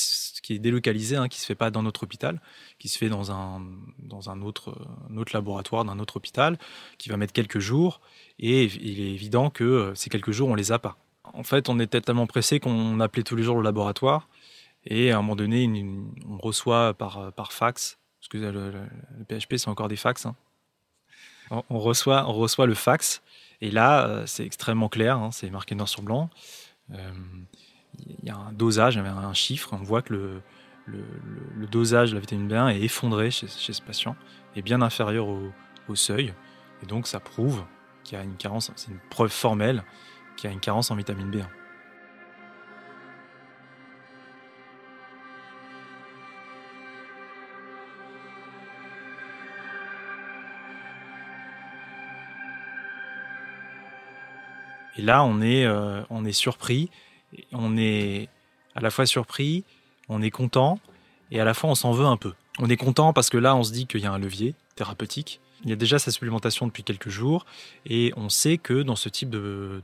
est 0.51 0.59
délocalisé, 0.59 1.17
hein, 1.17 1.29
qui 1.29 1.39
ne 1.39 1.41
se 1.41 1.47
fait 1.47 1.55
pas 1.55 1.71
dans 1.71 1.83
notre 1.83 2.03
hôpital, 2.03 2.41
qui 2.79 2.89
se 2.89 2.99
fait 2.99 3.09
dans 3.09 3.31
un, 3.31 3.63
dans 4.01 4.29
un, 4.31 4.43
autre, 4.43 4.77
autre 5.17 5.35
laboratoire 5.35 5.85
d'un 5.85 5.99
autre 6.01 6.17
hôpital, 6.17 6.59
qui 6.99 7.09
va 7.09 7.17
mettre 7.17 7.33
quelques 7.33 7.61
jours, 7.61 8.01
et 8.39 8.65
il 8.65 9.01
est 9.01 9.13
évident 9.13 9.51
que 9.51 9.65
euh, 9.65 9.95
ces 9.95 10.11
quelques 10.11 10.33
jours, 10.33 10.49
on 10.49 10.55
les 10.55 10.73
a 10.73 10.79
pas. 10.79 10.97
En 11.33 11.45
fait, 11.45 11.69
on 11.69 11.79
était 11.79 12.01
tellement 12.01 12.27
pressé 12.27 12.61
qu'on 12.61 13.01
appelait 13.01 13.23
tous 13.23 13.37
les 13.37 13.45
jours 13.45 13.57
le 13.57 13.63
laboratoire, 13.63 14.29
et 14.85 15.13
à 15.13 15.19
un 15.19 15.23
moment 15.23 15.37
donné, 15.37 15.69
on 16.29 16.37
reçoit 16.39 16.93
par, 16.95 17.53
fax, 17.53 17.99
parce 18.21 18.29
que 18.29 18.39
le, 18.39 18.73
PHP, 19.29 19.57
c'est 19.57 19.69
encore 19.69 19.89
des 19.89 19.97
fax, 19.97 20.27
hein. 20.27 20.35
on, 21.51 21.79
reçoit, 21.79 22.29
on 22.29 22.33
reçoit 22.33 22.67
le 22.67 22.75
fax, 22.75 23.23
et 23.61 23.71
là, 23.71 24.07
euh, 24.07 24.27
c'est 24.27 24.45
extrêmement 24.45 24.89
clair, 24.89 25.19
hein, 25.19 25.31
c'est 25.31 25.51
marqué 25.51 25.77
noir 25.77 25.89
sur 25.89 26.03
blanc. 26.03 26.29
Euh, 26.93 27.13
il 27.99 28.29
y 28.29 28.31
a 28.31 28.37
un 28.37 28.53
dosage, 28.53 28.97
un 28.99 29.35
chiffre, 29.35 29.71
on 29.73 29.83
voit 29.83 30.03
que 30.03 30.15
le, 30.87 31.67
dosage 31.71 32.11
de 32.11 32.15
la 32.15 32.21
vitamine 32.21 32.49
B1 32.49 32.75
est 32.75 32.83
effondré 32.83 33.31
chez, 33.31 33.49
ce 33.49 33.83
patient, 33.83 34.17
est 34.57 34.63
bien 34.63 34.83
inférieur 34.83 35.27
au, 35.29 35.95
seuil, 35.95 36.33
et 36.83 36.87
donc 36.87 37.07
ça 37.07 37.21
prouve 37.21 37.65
qu'il 38.05 38.17
y 38.17 38.21
a 38.21 38.25
une 38.25 38.37
carence, 38.37 38.73
c'est 38.77 38.91
une 38.91 38.99
preuve 39.11 39.31
formelle 39.31 39.85
qu'il 40.37 40.49
y 40.49 40.51
a 40.51 40.55
une 40.55 40.61
carence 40.61 40.91
en 40.91 40.97
vitamine 40.97 41.31
B1. 41.31 41.47
Et 54.97 55.03
là, 55.03 55.25
on 55.25 55.41
est, 55.41 55.67
euh, 55.67 56.03
on 56.09 56.25
est 56.25 56.33
surpris 56.33 56.91
on 57.53 57.77
est 57.77 58.29
à 58.75 58.81
la 58.81 58.91
fois 58.91 59.07
surpris, 59.07 59.65
on 60.09 60.23
est 60.23 60.31
content, 60.31 60.79
et 61.31 61.41
à 61.41 61.45
la 61.45 61.55
fois 61.55 61.71
on 61.71 61.75
s'en 61.75 61.93
veut 61.93 62.07
un 62.07 62.17
peu. 62.17 62.33
On 62.59 62.69
est 62.69 62.77
content 62.77 63.13
parce 63.13 63.31
que 63.31 63.39
là, 63.39 63.57
on 63.57 63.63
se 63.63 63.73
dit 63.73 63.87
qu'il 63.87 64.01
y 64.01 64.07
a 64.07 64.13
un 64.13 64.19
levier 64.19 64.55
thérapeutique. 64.77 65.41
Il 65.65 65.71
y 65.71 65.73
a 65.73 65.77
déjà 65.77 65.99
sa 65.99 66.11
supplémentation 66.11 66.67
depuis 66.67 66.85
quelques 66.85 67.09
jours, 67.09 67.47
et 67.87 68.13
on 68.17 68.29
sait 68.29 68.59
que 68.59 68.83
dans 68.83 68.97
ce 68.97 69.09
type 69.09 69.31
de, 69.31 69.83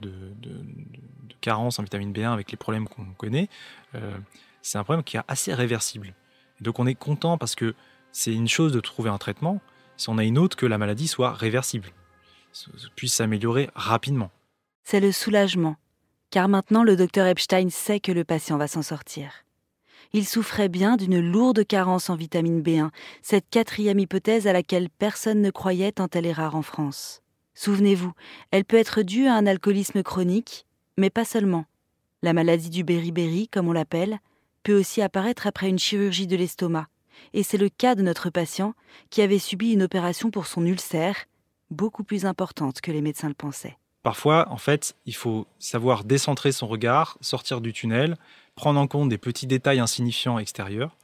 carence 1.41 1.79
en 1.79 1.83
vitamine 1.83 2.13
B1 2.13 2.33
avec 2.33 2.51
les 2.51 2.57
problèmes 2.59 2.87
qu'on 2.87 3.07
connaît, 3.17 3.49
euh, 3.95 4.19
c'est 4.61 4.77
un 4.77 4.85
problème 4.85 5.03
qui 5.03 5.17
est 5.17 5.23
assez 5.27 5.55
réversible. 5.55 6.15
donc 6.61 6.79
on 6.79 6.87
est 6.87 6.95
content 6.95 7.39
parce 7.39 7.55
que 7.55 7.75
c'est 8.13 8.35
une 8.35 8.49
chose 8.49 8.73
de 8.73 8.81
trouver 8.81 9.09
un 9.09 9.17
traitement, 9.17 9.61
si 9.97 10.11
on 10.11 10.19
a 10.19 10.25
une 10.25 10.37
autre 10.37 10.57
que 10.57 10.67
la 10.67 10.77
maladie 10.77 11.09
soit 11.09 11.33
réversible, 11.33 11.89
puisse 12.95 13.15
s'améliorer 13.15 13.71
rapidement. 13.75 14.31
C'est 14.85 15.01
le 15.01 15.13
soulagement 15.13 15.77
car 16.31 16.49
maintenant 16.49 16.85
le 16.85 16.97
docteur 16.97 17.27
Epstein 17.27 17.69
sait 17.71 18.01
que 18.01 18.13
le 18.13 18.25
patient 18.25 18.57
va 18.57 18.69
s'en 18.69 18.83
sortir. 18.83 19.45
Il 20.13 20.27
souffrait 20.27 20.69
bien 20.69 20.97
d'une 20.97 21.21
lourde 21.21 21.65
carence 21.65 22.11
en 22.11 22.17
vitamine 22.17 22.63
B1, 22.63 22.91
cette 23.23 23.49
quatrième 23.49 24.01
hypothèse 24.01 24.47
à 24.47 24.53
laquelle 24.53 24.91
personne 24.91 25.41
ne 25.41 25.51
croyait 25.51 25.93
tant 25.93 26.09
elle 26.13 26.27
est 26.27 26.33
rare 26.33 26.57
en 26.57 26.63
France. 26.63 27.23
Souvenez-vous, 27.55 28.13
elle 28.51 28.65
peut 28.65 28.77
être 28.77 29.03
due 29.03 29.27
à 29.27 29.35
un 29.35 29.47
alcoolisme 29.47 30.03
chronique, 30.03 30.67
mais 30.97 31.11
pas 31.11 31.25
seulement. 31.25 31.65
La 32.23 32.33
maladie 32.33 32.71
du 32.71 32.85
beriberi, 32.85 33.49
comme 33.49 33.69
on 33.69 33.73
l'appelle, 33.73 34.19
peut 34.63 34.79
aussi 34.79 35.01
apparaître 35.01 35.47
après 35.47 35.69
une 35.69 35.79
chirurgie 35.79 36.27
de 36.27 36.37
l'estomac, 36.37 36.89
et 37.33 37.43
c'est 37.43 37.59
le 37.59 37.69
cas 37.69 37.95
de 37.95 38.03
notre 38.03 38.31
patient 38.31 38.75
qui 39.11 39.23
avait 39.23 39.39
subi 39.39 39.73
une 39.73 39.83
opération 39.83 40.31
pour 40.31 40.47
son 40.47 40.65
ulcère, 40.65 41.27
beaucoup 41.71 42.05
plus 42.05 42.27
importante 42.27 42.81
que 42.81 42.91
les 42.91 43.03
médecins 43.03 43.29
le 43.29 43.35
pensaient. 43.35 43.77
Parfois, 44.03 44.49
en 44.51 44.57
fait, 44.57 44.97
il 45.07 45.15
faut 45.15 45.47
savoir 45.59 46.05
décentrer 46.05 46.53
son 46.53 46.67
regard, 46.67 47.19
sortir 47.21 47.61
du 47.61 47.73
tunnel, 47.73 48.17
prendre 48.55 48.81
en 48.81 48.87
compte 48.87 49.09
des 49.09 49.19
petits 49.19 49.47
détails 49.47 49.79
insignifiants 49.79 50.39
extérieurs. 50.39 50.97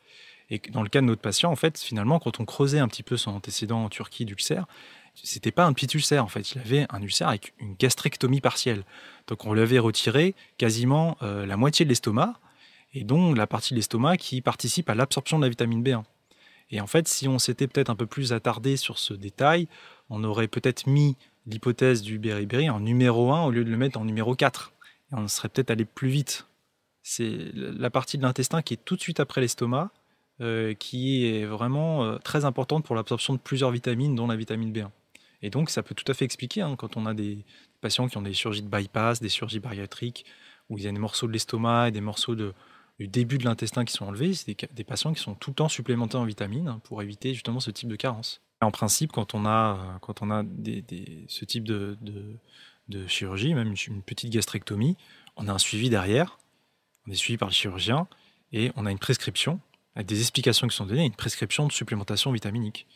Et 0.48 0.61
dans 0.70 0.82
le 0.82 0.88
cas 0.88 1.00
de 1.00 1.06
notre 1.06 1.20
patient, 1.20 1.50
en 1.50 1.56
fait, 1.56 1.78
finalement, 1.78 2.18
quand 2.18 2.40
on 2.40 2.44
creusait 2.44 2.78
un 2.78 2.88
petit 2.88 3.02
peu 3.02 3.16
son 3.16 3.32
antécédent 3.32 3.85
en 3.85 3.88
Turquie 3.88 4.24
d'ulcère, 4.24 4.66
c'était 5.14 5.50
pas 5.50 5.64
un 5.64 5.72
petit 5.72 5.88
ulcère, 5.94 6.24
en 6.24 6.28
fait. 6.28 6.52
Il 6.52 6.59
avait 6.61 6.87
un 6.90 7.02
ulcère 7.02 7.28
avec 7.28 7.54
une 7.59 7.74
gastrectomie 7.74 8.40
partielle. 8.40 8.85
Donc, 9.26 9.44
on 9.44 9.54
lui 9.54 9.62
avait 9.62 9.78
retiré 9.78 10.35
quasiment 10.56 11.16
euh, 11.22 11.46
la 11.46 11.56
moitié 11.56 11.85
de 11.85 11.90
l'estomac, 11.90 12.35
et 12.94 13.04
dont 13.04 13.35
la 13.35 13.46
partie 13.46 13.74
de 13.74 13.76
l'estomac 13.76 14.16
qui 14.16 14.40
participe 14.40 14.88
à 14.88 14.94
l'absorption 14.94 15.38
de 15.38 15.44
la 15.44 15.48
vitamine 15.48 15.82
B1. 15.82 16.02
Et 16.70 16.80
en 16.80 16.87
fait, 16.87 17.06
si 17.09 17.28
on 17.28 17.38
s'était 17.38 17.66
peut-être 17.66 17.90
un 17.90 17.94
peu 17.94 18.06
plus 18.06 18.32
attardé 18.32 18.76
sur 18.76 18.98
ce 18.98 19.14
détail, 19.14 19.68
on 20.11 20.24
aurait 20.24 20.48
peut-être 20.48 20.87
mis 20.87 21.16
l'hypothèse 21.46 22.02
du 22.02 22.18
beriberi 22.18 22.68
en 22.70 22.80
numéro 22.80 23.32
1 23.32 23.44
au 23.44 23.50
lieu 23.50 23.64
de 23.64 23.70
le 23.70 23.76
mettre 23.76 23.98
en 23.98 24.04
numéro 24.04 24.35
4. 24.35 24.72
Et 25.12 25.14
on 25.14 25.28
serait 25.28 25.48
peut-être 25.48 25.70
allé 25.70 25.85
plus 25.85 26.09
vite. 26.09 26.46
C'est 27.02 27.52
la 27.54 27.90
partie 27.90 28.18
de 28.18 28.22
l'intestin 28.22 28.62
qui 28.62 28.74
est 28.74 28.85
tout 28.85 28.96
de 28.96 29.00
suite 29.00 29.20
après 29.20 29.40
l'estomac, 29.40 29.90
euh, 30.40 30.74
qui 30.74 31.26
est 31.26 31.44
vraiment 31.44 32.04
euh, 32.04 32.18
très 32.18 32.44
importante 32.44 32.85
pour 32.85 32.96
l'absorption 32.96 33.35
de 33.35 33.38
plusieurs 33.38 33.70
vitamines, 33.70 34.14
dont 34.14 34.26
la 34.26 34.37
vitamine 34.37 34.72
B1. 34.72 34.90
Et 35.42 35.50
donc, 35.50 35.70
ça 35.70 35.82
peut 35.82 35.94
tout 35.94 36.11
à 36.11 36.14
fait 36.14 36.24
expliquer, 36.24 36.62
hein, 36.62 36.74
quand 36.76 36.96
on 36.96 37.06
a 37.06 37.14
des 37.14 37.44
patients 37.80 38.09
qui 38.09 38.16
ont 38.16 38.22
des 38.22 38.32
chirurgies 38.32 38.62
de 38.62 38.68
bypass, 38.68 39.20
des 39.20 39.28
chirurgies 39.28 39.61
bariatriques, 39.61 40.24
où 40.68 40.78
il 40.78 40.85
y 40.85 40.88
a 40.88 40.92
des 40.92 40.98
morceaux 40.98 41.26
de 41.26 41.32
l'estomac 41.32 41.88
et 41.88 41.90
des 41.92 42.00
morceaux 42.00 42.35
du 42.35 43.09
début 43.09 43.38
de 43.38 43.44
l'intestin 43.44 43.85
qui 43.85 43.92
sont 43.92 44.06
enlevés, 44.06 44.35
c'est 44.35 44.56
des, 44.74 44.85
patients 44.85 45.12
qui 45.12 45.22
sont 45.22 45.35
tout 45.35 45.50
le 45.50 45.54
temps 45.54 45.68
supplémentés 45.68 46.16
en 46.16 46.24
vitamines 46.24 46.68
hein, 46.68 46.80
pour 46.85 47.02
éviter 47.02 47.32
justement 47.35 47.61
ce 47.61 47.70
type 47.70 47.88
de 47.88 47.96
carence. 47.96 48.40
En 48.60 48.70
principe, 48.70 49.12
quand 49.12 49.34
on 49.34 49.44
a, 49.44 49.98
a 50.00 50.44
ce 51.28 51.44
type 51.44 51.64
de, 51.64 51.98
chirurgie, 53.06 53.54
même 53.54 53.74
une 53.88 54.02
petite 54.02 54.32
gastrectomie, 54.32 54.96
on 55.36 55.48
a 55.48 55.52
un 55.52 55.58
suivi 55.58 55.90
derrière, 55.90 56.38
on 57.06 57.12
est 57.12 57.16
suivi 57.16 57.36
par 57.36 57.48
le 57.48 57.54
chirurgien 57.54 58.08
et 58.52 58.72
on 58.76 58.86
a 58.86 58.90
une 58.90 58.98
prescription 58.98 59.60
avec 59.94 60.06
des 60.06 60.20
explications 60.20 60.66
qui 60.68 60.76
sont 60.76 60.86
données, 60.86 61.04
une 61.04 61.14
prescription 61.14 61.66
de 61.66 61.72
supplémentation 61.72 62.32
vitaminique. 62.32 62.86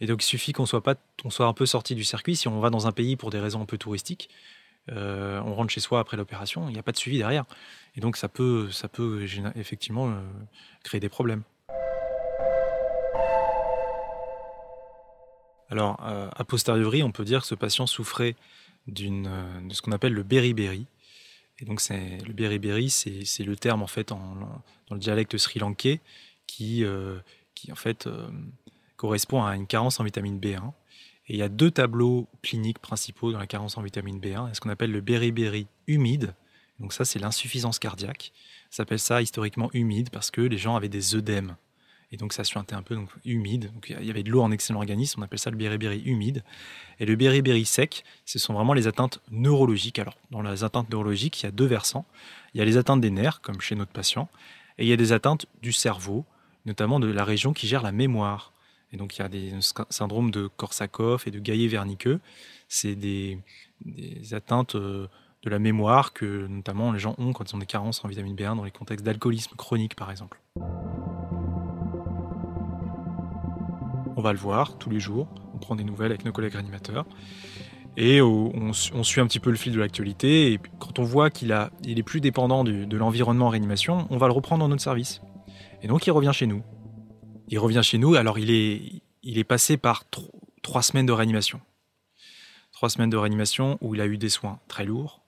Et 0.00 0.06
donc 0.06 0.22
il 0.22 0.26
suffit 0.26 0.52
qu'on 0.52 0.66
soit 0.66 0.82
pas, 0.82 0.94
soit 1.28 1.46
un 1.46 1.52
peu 1.52 1.66
sorti 1.66 1.94
du 1.94 2.04
circuit. 2.04 2.36
Si 2.36 2.48
on 2.48 2.60
va 2.60 2.70
dans 2.70 2.86
un 2.86 2.92
pays 2.92 3.16
pour 3.16 3.30
des 3.30 3.38
raisons 3.38 3.60
un 3.62 3.66
peu 3.66 3.78
touristiques, 3.78 4.30
euh, 4.90 5.40
on 5.44 5.54
rentre 5.54 5.70
chez 5.70 5.80
soi 5.80 6.00
après 6.00 6.16
l'opération, 6.16 6.68
il 6.68 6.72
n'y 6.72 6.78
a 6.78 6.82
pas 6.82 6.92
de 6.92 6.96
suivi 6.96 7.18
derrière. 7.18 7.44
Et 7.96 8.00
donc 8.00 8.16
ça 8.16 8.28
peut, 8.28 8.70
ça 8.70 8.88
peut 8.88 9.26
effectivement 9.56 10.08
euh, 10.08 10.20
créer 10.82 11.00
des 11.00 11.08
problèmes. 11.08 11.42
Alors, 15.70 15.98
euh, 16.06 16.28
a 16.34 16.44
posteriori, 16.44 17.02
on 17.02 17.12
peut 17.12 17.24
dire 17.24 17.42
que 17.42 17.46
ce 17.46 17.54
patient 17.54 17.86
souffrait 17.86 18.36
d'une, 18.86 19.30
de 19.68 19.74
ce 19.74 19.82
qu'on 19.82 19.92
appelle 19.92 20.12
le 20.12 20.22
beriberi. 20.22 20.86
Et 21.58 21.64
donc, 21.64 21.80
le 21.90 22.32
beriberi, 22.32 22.90
c'est, 22.90 23.44
le 23.44 23.56
terme, 23.56 23.82
en 23.82 23.86
fait, 23.86 24.08
dans 24.08 24.34
le 24.90 24.98
dialecte 24.98 25.36
sri-lankais 25.36 26.00
qui, 26.46 26.84
qui 27.54 27.70
en 27.70 27.76
fait, 27.76 28.08
correspond 28.96 29.44
à 29.44 29.56
une 29.56 29.66
carence 29.66 30.00
en 30.00 30.04
vitamine 30.04 30.40
B1. 30.40 30.72
Et 31.28 31.34
il 31.34 31.36
y 31.36 31.42
a 31.42 31.48
deux 31.48 31.70
tableaux 31.70 32.26
cliniques 32.42 32.80
principaux 32.80 33.30
dans 33.30 33.38
la 33.38 33.46
carence 33.46 33.78
en 33.78 33.82
vitamine 33.82 34.18
B1. 34.18 34.52
Ce 34.52 34.60
qu'on 34.60 34.68
appelle 34.68 34.90
le 34.90 35.00
beriberi 35.00 35.68
humide. 35.86 36.34
Donc 36.80 36.92
ça, 36.92 37.04
c'est 37.04 37.18
l'insuffisance 37.18 37.78
cardiaque. 37.78 38.32
Ça 38.70 38.78
s'appelle 38.78 38.98
ça 38.98 39.22
historiquement 39.22 39.70
humide 39.72 40.10
parce 40.10 40.30
que 40.30 40.40
les 40.40 40.58
gens 40.58 40.76
avaient 40.76 40.88
des 40.88 41.14
œdèmes. 41.14 41.56
Et 42.12 42.16
donc 42.16 42.32
ça 42.32 42.42
suintait 42.42 42.74
un 42.74 42.82
peu 42.82 42.98
humide. 43.24 43.70
Il 43.88 44.04
y 44.04 44.10
avait 44.10 44.24
de 44.24 44.30
l'eau 44.30 44.42
en 44.42 44.50
excellent 44.50 44.80
organisme, 44.80 45.20
on 45.20 45.24
appelle 45.24 45.38
ça 45.38 45.50
le 45.50 45.56
beriberi 45.56 46.00
humide. 46.04 46.42
Et 46.98 47.06
le 47.06 47.14
beriberi 47.14 47.64
sec, 47.64 48.04
ce 48.26 48.38
sont 48.38 48.52
vraiment 48.52 48.72
les 48.72 48.88
atteintes 48.88 49.20
neurologiques. 49.30 49.98
Alors 49.98 50.16
dans 50.30 50.42
les 50.42 50.64
atteintes 50.64 50.90
neurologiques, 50.90 51.40
il 51.42 51.46
y 51.46 51.48
a 51.48 51.52
deux 51.52 51.66
versants. 51.66 52.04
Il 52.54 52.58
y 52.58 52.60
a 52.60 52.64
les 52.64 52.76
atteintes 52.76 53.00
des 53.00 53.10
nerfs, 53.10 53.40
comme 53.40 53.60
chez 53.60 53.76
notre 53.76 53.92
patient, 53.92 54.28
et 54.78 54.84
il 54.84 54.88
y 54.88 54.92
a 54.92 54.96
des 54.96 55.12
atteintes 55.12 55.46
du 55.62 55.72
cerveau, 55.72 56.24
notamment 56.66 56.98
de 56.98 57.06
la 57.06 57.24
région 57.24 57.52
qui 57.52 57.68
gère 57.68 57.82
la 57.82 57.92
mémoire. 57.92 58.52
Et 58.92 58.96
donc 58.96 59.16
il 59.16 59.20
y 59.20 59.24
a 59.24 59.28
des 59.28 59.52
syndromes 59.88 60.32
de 60.32 60.48
Korsakoff 60.48 61.28
et 61.28 61.30
de 61.30 61.38
Gaillet-Verniqueux. 61.38 62.18
C'est 62.66 62.96
des, 62.96 63.38
atteintes 64.32 64.74
euh, 64.74 65.06
de 65.44 65.50
la 65.50 65.60
mémoire 65.60 66.12
que 66.12 66.48
notamment 66.48 66.90
les 66.90 66.98
gens 66.98 67.14
ont 67.18 67.32
quand 67.32 67.50
ils 67.50 67.54
ont 67.54 67.58
des 67.58 67.66
carences 67.66 68.04
en 68.04 68.08
vitamine 68.08 68.34
B1 68.34 68.56
dans 68.56 68.64
les 68.64 68.70
contextes 68.72 69.04
d'alcoolisme 69.04 69.54
chronique 69.56 69.94
par 69.94 70.10
exemple. 70.10 70.40
On 74.20 74.22
va 74.22 74.34
le 74.34 74.38
voir 74.38 74.76
tous 74.76 74.90
les 74.90 75.00
jours, 75.00 75.28
on 75.54 75.56
prend 75.56 75.76
des 75.76 75.82
nouvelles 75.82 76.10
avec 76.10 76.26
nos 76.26 76.32
collègues 76.32 76.52
réanimateurs 76.52 77.06
et 77.96 78.20
on, 78.20 78.74
suit 78.74 79.22
un 79.22 79.26
petit 79.26 79.40
peu 79.40 79.48
le 79.48 79.56
fil 79.56 79.72
de 79.72 79.78
l'actualité. 79.78 80.52
Et 80.52 80.60
quand 80.78 80.98
on 80.98 81.04
voit 81.04 81.30
qu'il 81.30 81.56
il 81.84 81.98
est 81.98 82.02
plus 82.02 82.20
dépendant 82.20 82.62
de 82.62 82.96
l'environnement 82.98 83.46
en 83.46 83.48
réanimation, 83.48 84.06
on 84.10 84.18
va 84.18 84.26
le 84.26 84.34
reprendre 84.34 84.62
dans 84.62 84.68
notre 84.68 84.82
service. 84.82 85.22
Et 85.82 85.88
donc 85.88 86.06
il 86.06 86.10
revient 86.10 86.32
chez 86.34 86.46
nous. 86.46 86.62
Il 87.48 87.58
revient 87.58 87.80
chez 87.82 87.96
nous. 87.96 88.14
Alors, 88.14 88.38
il 88.38 88.50
est, 88.50 89.44
passé 89.44 89.78
par 89.78 90.04
trois 90.60 90.82
semaines 90.82 91.06
de 91.06 91.12
réanimation. 91.12 91.62
Trois 92.72 92.90
semaines 92.90 93.08
de 93.08 93.16
réanimation 93.16 93.78
où 93.80 93.94
il 93.94 94.02
a 94.02 94.06
eu 94.06 94.18
des 94.18 94.28
soins 94.28 94.60
très 94.68 94.84
lourds. 94.84 95.22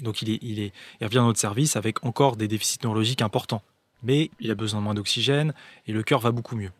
Donc, 0.00 0.22
il, 0.22 0.30
est, 0.30 0.72
revient 1.00 1.16
dans 1.16 1.26
notre 1.26 1.40
service 1.40 1.74
avec 1.74 2.04
encore 2.04 2.36
des 2.36 2.46
déficits 2.46 2.78
neurologiques 2.84 3.20
importants. 3.20 3.62
Mais 4.04 4.30
il 4.38 4.48
a 4.52 4.54
besoin 4.54 4.78
de 4.78 4.84
moins 4.84 4.94
d'oxygène 4.94 5.54
et 5.88 5.92
le 5.92 6.04
cœur 6.04 6.20
va 6.20 6.30
beaucoup 6.30 6.54
mieux. 6.54 6.70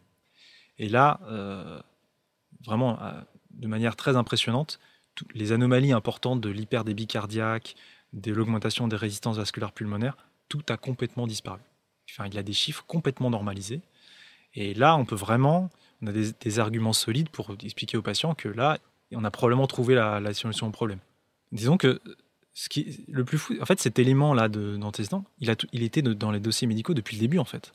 Et 0.79 0.89
là, 0.89 1.21
euh, 1.25 1.81
vraiment, 2.65 3.01
euh, 3.03 3.13
de 3.51 3.67
manière 3.67 3.97
très 3.97 4.17
impressionnante, 4.17 4.79
les 5.35 5.53
anomalies 5.53 5.93
importantes 5.93 6.41
de 6.41 6.49
l'hyperdébit 6.49 7.07
cardiaque, 7.07 7.75
de 8.13 8.33
l'augmentation 8.33 8.89
des 8.89 8.97
résistances 8.97 9.37
vasculaires 9.37 9.73
pulmonaires, 9.73 10.17
tout 10.49 10.63
a 10.69 10.77
complètement 10.77 11.27
disparu. 11.27 11.61
Enfin, 12.11 12.29
il 12.31 12.37
a 12.39 12.43
des 12.43 12.53
chiffres 12.53 12.85
complètement 12.87 13.31
normalisés. 13.31 13.81
Et 14.55 14.75
là, 14.75 14.97
on 14.97 15.05
peut 15.05 15.15
vraiment, 15.15 15.71
on 16.03 16.09
a 16.09 16.13
des, 16.13 16.59
arguments 16.59 16.93
solides 16.93 17.31
pour 17.31 17.55
expliquer 17.63 17.97
aux 17.97 18.03
patients 18.03 18.35
que 18.35 18.49
là, 18.49 18.79
on 19.13 19.25
a 19.25 19.31
probablement 19.31 19.67
trouvé 19.67 19.95
la, 19.95 20.35
solution 20.35 20.67
au 20.67 20.71
problème. 20.71 20.99
Disons 21.53 21.77
que 21.77 22.01
ce 22.55 22.69
qui 22.69 23.05
le 23.09 23.25
plus 23.25 23.39
fou, 23.39 23.55
en 23.61 23.65
fait, 23.65 23.81
cet 23.81 23.99
élément-là 23.99 24.49
d'antécédent, 24.49 25.25
il, 25.39 25.55
il 25.73 25.83
était 25.83 26.03
dans 26.03 26.31
les 26.31 26.41
dossiers 26.41 26.67
médicaux 26.67 26.93
depuis 26.93 27.17
le 27.17 27.21
début, 27.21 27.39
en 27.39 27.47
fait. 27.47 27.73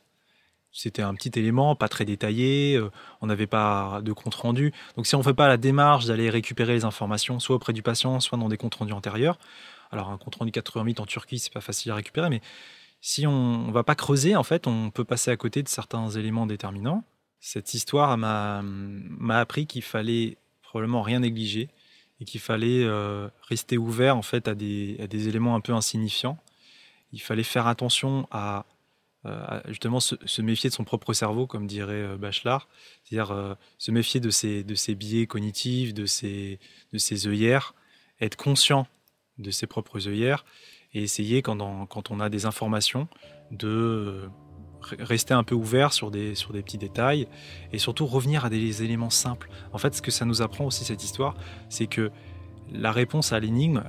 C'était 0.72 1.02
un 1.02 1.16
petit 1.16 1.38
élément, 1.40 1.76
pas 1.76 1.88
très 1.88 2.06
détaillé, 2.06 2.76
euh, 2.76 2.92
on 3.22 3.28
n'avait 3.28 3.48
pas 3.48 4.02
de 4.04 4.14
compte 4.14 4.36
rendu. 4.36 4.74
Donc 4.96 5.08
si 5.08 5.16
on 5.16 5.20
ne 5.20 5.24
fait 5.24 5.34
pas 5.34 5.48
la 5.48 5.58
démarche 5.58 6.06
d'aller 6.06 6.30
récupérer 6.30 6.74
les 6.74 6.86
informations, 6.86 7.40
soit 7.40 7.56
auprès 7.56 7.74
du 7.74 7.82
patient, 7.82 8.20
soit 8.20 8.38
dans 8.38 8.50
des 8.50 8.58
comptes 8.58 8.76
rendus 8.76 8.94
antérieurs, 8.94 9.40
alors 9.92 10.10
un 10.10 10.18
compte 10.18 10.36
rendu 10.36 10.52
88 10.52 11.00
en 11.00 11.06
Turquie, 11.06 11.40
c'est 11.40 11.54
pas 11.54 11.62
facile 11.62 11.92
à 11.92 11.96
récupérer, 11.96 12.30
mais 12.30 12.42
si 13.02 13.28
on 13.28 13.68
ne 13.68 13.72
va 13.72 13.84
pas 13.84 13.96
creuser, 13.96 14.36
en 14.36 14.44
fait, 14.44 14.68
on 14.68 14.90
peut 14.90 15.06
passer 15.06 15.32
à 15.32 15.38
côté 15.38 15.64
de 15.64 15.68
certains 15.68 16.10
éléments 16.10 16.46
déterminants. 16.46 17.04
Cette 17.40 17.74
histoire 17.74 18.18
m'a 18.18 18.64
appris 19.30 19.68
qu'il 19.68 19.84
fallait 19.84 20.38
probablement 20.64 21.02
rien 21.02 21.20
négliger 21.20 21.70
et 22.20 22.26
qu'il 22.26 22.42
fallait 22.42 22.84
euh, 22.84 23.30
rester 23.44 23.78
ouvert 23.78 24.18
en 24.18 24.24
fait 24.24 24.48
à 24.48 24.56
des, 24.56 25.28
éléments 25.28 25.56
un 25.56 25.62
peu 25.62 25.74
insignifiants. 25.74 26.38
Il 27.14 27.22
fallait 27.22 27.44
faire 27.44 27.68
attention 27.68 28.28
à, 28.32 28.66
euh, 29.28 29.62
justement 29.68 30.00
se, 30.00 30.42
méfier 30.42 30.70
de 30.70 30.76
son 30.76 30.84
propre 30.84 31.14
cerveau, 31.14 31.48
comme 31.48 31.68
dirait 31.68 31.94
euh, 31.94 32.18
Bachelard, 32.18 32.68
c'est-à-dire 33.04 33.58
se 33.78 33.92
méfier 33.92 34.20
de 34.20 34.30
ses, 34.30 34.64
de 34.64 34.76
ses 34.76 34.96
biais 34.96 35.28
cognitifs, 35.28 35.94
de 35.94 36.06
ses, 36.06 36.60
de 36.94 36.98
ses 36.98 37.28
œillères, 37.28 37.74
être 38.22 38.36
conscient 38.36 38.88
de 39.38 39.52
ses 39.52 39.68
propres 39.68 40.08
œillères 40.08 40.46
et 40.94 41.04
essayer, 41.04 41.42
quand, 41.42 41.60
on 41.62 42.20
a 42.20 42.30
des 42.30 42.46
informations, 42.46 43.08
de 43.52 43.68
euh, 43.68 44.28
rester 45.00 45.34
un 45.34 45.44
peu 45.44 45.56
ouvert 45.56 45.94
sur 45.94 46.12
des, 46.12 46.36
sur 46.36 46.54
des 46.54 46.62
petits 46.62 46.78
détails 46.78 47.28
et 47.72 47.78
surtout 47.78 48.06
revenir 48.06 48.46
à 48.46 48.50
des 48.50 48.84
éléments 48.84 49.10
simples. 49.10 49.50
En 49.74 49.78
fait, 49.78 49.94
ce 49.96 50.02
que 50.02 50.12
ça 50.12 50.26
nous 50.26 50.42
apprend 50.42 50.66
aussi, 50.66 50.86
cette 50.86 51.04
histoire, 51.04 51.36
c'est 51.70 51.88
que 51.88 52.12
la 52.72 52.92
réponse 52.92 53.32
à 53.32 53.40
l'énigme, 53.40 53.84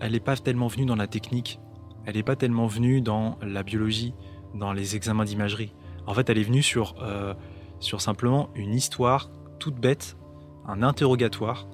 elle 0.00 0.12
n'est 0.12 0.20
pas 0.20 0.36
tellement 0.36 0.68
venue 0.68 0.86
dans 0.86 0.96
la 0.96 1.06
technique, 1.06 1.58
elle 2.06 2.16
n'est 2.16 2.22
pas 2.22 2.36
tellement 2.36 2.66
venue 2.66 3.00
dans 3.00 3.38
la 3.42 3.62
biologie, 3.62 4.14
dans 4.54 4.72
les 4.72 4.96
examens 4.96 5.24
d'imagerie. 5.24 5.72
En 6.06 6.14
fait, 6.14 6.28
elle 6.30 6.38
est 6.38 6.44
venue 6.44 6.62
sur, 6.62 6.94
euh, 7.02 7.34
sur 7.80 8.00
simplement 8.00 8.50
une 8.54 8.74
histoire 8.74 9.30
toute 9.58 9.76
bête, 9.76 10.16
un 10.66 10.82
interrogatoire, 10.82 11.66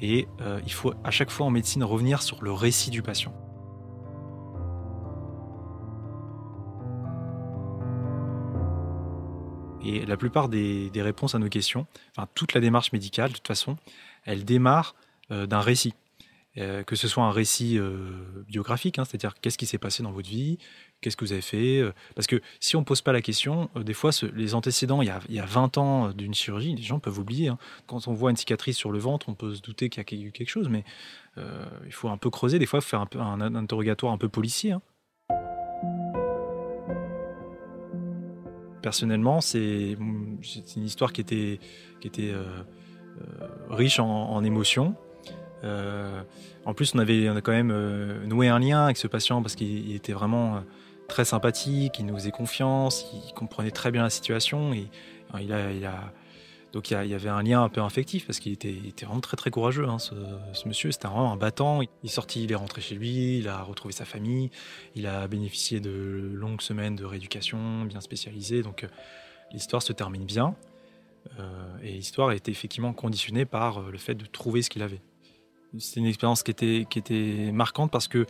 et 0.00 0.28
euh, 0.40 0.60
il 0.64 0.72
faut 0.72 0.94
à 1.04 1.10
chaque 1.10 1.30
fois 1.30 1.46
en 1.46 1.50
médecine 1.50 1.82
revenir 1.82 2.22
sur 2.22 2.42
le 2.42 2.52
récit 2.52 2.90
du 2.90 3.02
patient. 3.02 3.34
Et 9.84 10.04
la 10.04 10.16
plupart 10.16 10.48
des, 10.48 10.90
réponses 10.94 11.34
à 11.34 11.38
nos 11.38 11.48
questions, 11.48 11.86
enfin 12.16 12.28
toute 12.34 12.52
la 12.52 12.60
démarche 12.60 12.92
médicale, 12.92 13.30
de 13.30 13.36
toute 13.36 13.46
façon, 13.46 13.76
elle 14.24 14.44
démarre 14.44 14.94
d'un 15.30 15.60
récit. 15.60 15.94
que 16.56 16.96
ce 16.96 17.08
soit 17.08 17.22
un 17.22 17.30
récit 17.30 17.78
biographique, 18.48 18.98
hein, 18.98 19.04
c'est-à-dire 19.06 19.34
qu'est-ce 19.40 19.56
qui 19.56 19.66
s'est 19.66 19.78
passé 19.78 20.02
dans 20.02 20.12
votre 20.12 20.28
vie, 20.28 20.58
Qu'est-ce 21.00 21.16
que 21.16 21.24
vous 21.24 21.32
avez 21.32 21.42
fait 21.42 21.78
euh, 21.78 21.92
Parce 22.16 22.26
que 22.26 22.40
si 22.58 22.74
on 22.74 22.80
ne 22.80 22.84
pose 22.84 23.02
pas 23.02 23.12
la 23.12 23.22
question, 23.22 23.70
euh, 23.76 23.84
des 23.84 23.94
fois, 23.94 24.10
les 24.34 24.54
antécédents, 24.54 25.00
il 25.00 25.06
y, 25.06 25.10
a, 25.10 25.20
il 25.28 25.34
y 25.36 25.38
a 25.38 25.46
20 25.46 25.78
ans 25.78 26.08
d'une 26.10 26.34
chirurgie, 26.34 26.74
les 26.74 26.82
gens 26.82 26.98
peuvent 26.98 27.20
oublier. 27.20 27.48
Hein. 27.48 27.58
Quand 27.86 28.08
on 28.08 28.14
voit 28.14 28.30
une 28.30 28.36
cicatrice 28.36 28.76
sur 28.76 28.90
le 28.90 28.98
ventre, 28.98 29.28
on 29.28 29.34
peut 29.34 29.54
se 29.54 29.62
douter 29.62 29.90
qu'il 29.90 30.18
y 30.18 30.22
a 30.22 30.26
eu 30.26 30.32
quelque 30.32 30.48
chose, 30.48 30.68
mais 30.68 30.82
euh, 31.36 31.64
il 31.86 31.92
faut 31.92 32.08
un 32.08 32.16
peu 32.16 32.30
creuser, 32.30 32.58
des 32.58 32.66
fois, 32.66 32.80
faire 32.80 33.06
un, 33.14 33.40
un, 33.40 33.54
interrogatoire 33.54 34.12
un 34.12 34.18
peu 34.18 34.28
policier. 34.28 34.72
Hein. 34.72 34.82
Personnellement, 38.82 39.40
c'est 39.40 39.92
une 39.92 40.38
histoire 40.84 41.12
qui 41.12 41.20
était, 41.20 41.60
qui 42.00 42.08
était 42.08 42.32
riche 43.68 43.98
en, 43.98 44.42
émotions. 44.44 44.94
en 45.62 46.74
plus, 46.74 46.94
on 46.94 46.98
avait, 46.98 47.28
on 47.28 47.36
a 47.36 47.40
quand 47.40 47.52
même 47.52 48.24
noué 48.26 48.48
un 48.48 48.58
lien 48.60 48.84
avec 48.84 48.96
ce 48.96 49.08
patient 49.08 49.42
parce 49.42 49.56
qu'il 49.56 49.94
était 49.94 50.12
vraiment 50.12 50.62
très 51.08 51.24
sympathique, 51.24 51.98
il 51.98 52.06
nous 52.06 52.14
faisait 52.14 52.30
confiance, 52.30 53.06
il 53.12 53.34
comprenait 53.34 53.70
très 53.70 53.90
bien 53.90 54.02
la 54.02 54.10
situation. 54.10 54.72
Et, 54.72 54.88
il 55.40 55.52
a, 55.52 55.72
il 55.72 55.84
a, 55.84 56.12
donc 56.72 56.90
il 56.90 57.06
y, 57.06 57.14
avait 57.14 57.28
un 57.28 57.42
lien 57.42 57.62
un 57.62 57.68
peu 57.68 57.82
affectif 57.82 58.26
parce 58.26 58.38
qu'il 58.38 58.52
était, 58.52 58.72
était, 58.72 59.06
vraiment 59.06 59.20
très 59.20 59.36
très 59.36 59.50
courageux, 59.50 59.86
hein, 59.88 59.98
ce, 59.98 60.14
monsieur. 60.66 60.92
C'était 60.92 61.08
vraiment 61.08 61.32
un 61.32 61.36
battant. 61.36 61.82
Il 61.82 61.88
est 62.04 62.08
sorti, 62.08 62.44
il 62.44 62.52
est 62.52 62.56
rentré 62.56 62.82
chez 62.82 62.94
lui, 62.94 63.38
il 63.38 63.48
a 63.48 63.62
retrouvé 63.62 63.92
sa 63.92 64.04
famille, 64.04 64.50
il 64.94 65.06
a 65.06 65.26
bénéficié 65.28 65.80
de 65.80 66.30
longues 66.34 66.60
semaines 66.60 66.94
de 66.94 67.04
rééducation 67.04 67.84
bien 67.84 68.00
spécialisée. 68.00 68.62
Donc 68.62 68.84
euh, 68.84 68.88
l'histoire 69.52 69.82
se 69.82 69.92
termine 69.92 70.24
bien. 70.24 70.54
Euh, 71.40 71.78
et 71.82 71.92
l'histoire 71.92 72.32
été 72.32 72.50
effectivement 72.50 72.92
conditionnée 72.92 73.44
par 73.44 73.78
euh, 73.78 73.90
le 73.90 73.98
fait 73.98 74.14
de 74.14 74.26
trouver 74.26 74.62
ce 74.62 74.70
qu'il 74.70 74.82
avait. 74.82 75.00
C'était 75.78 76.00
une 76.00 76.06
expérience 76.06 76.42
qui 76.42 76.50
était, 76.50 76.86
qui 76.88 76.98
était 76.98 77.50
marquante 77.52 77.90
parce 77.90 78.08
que 78.08 78.24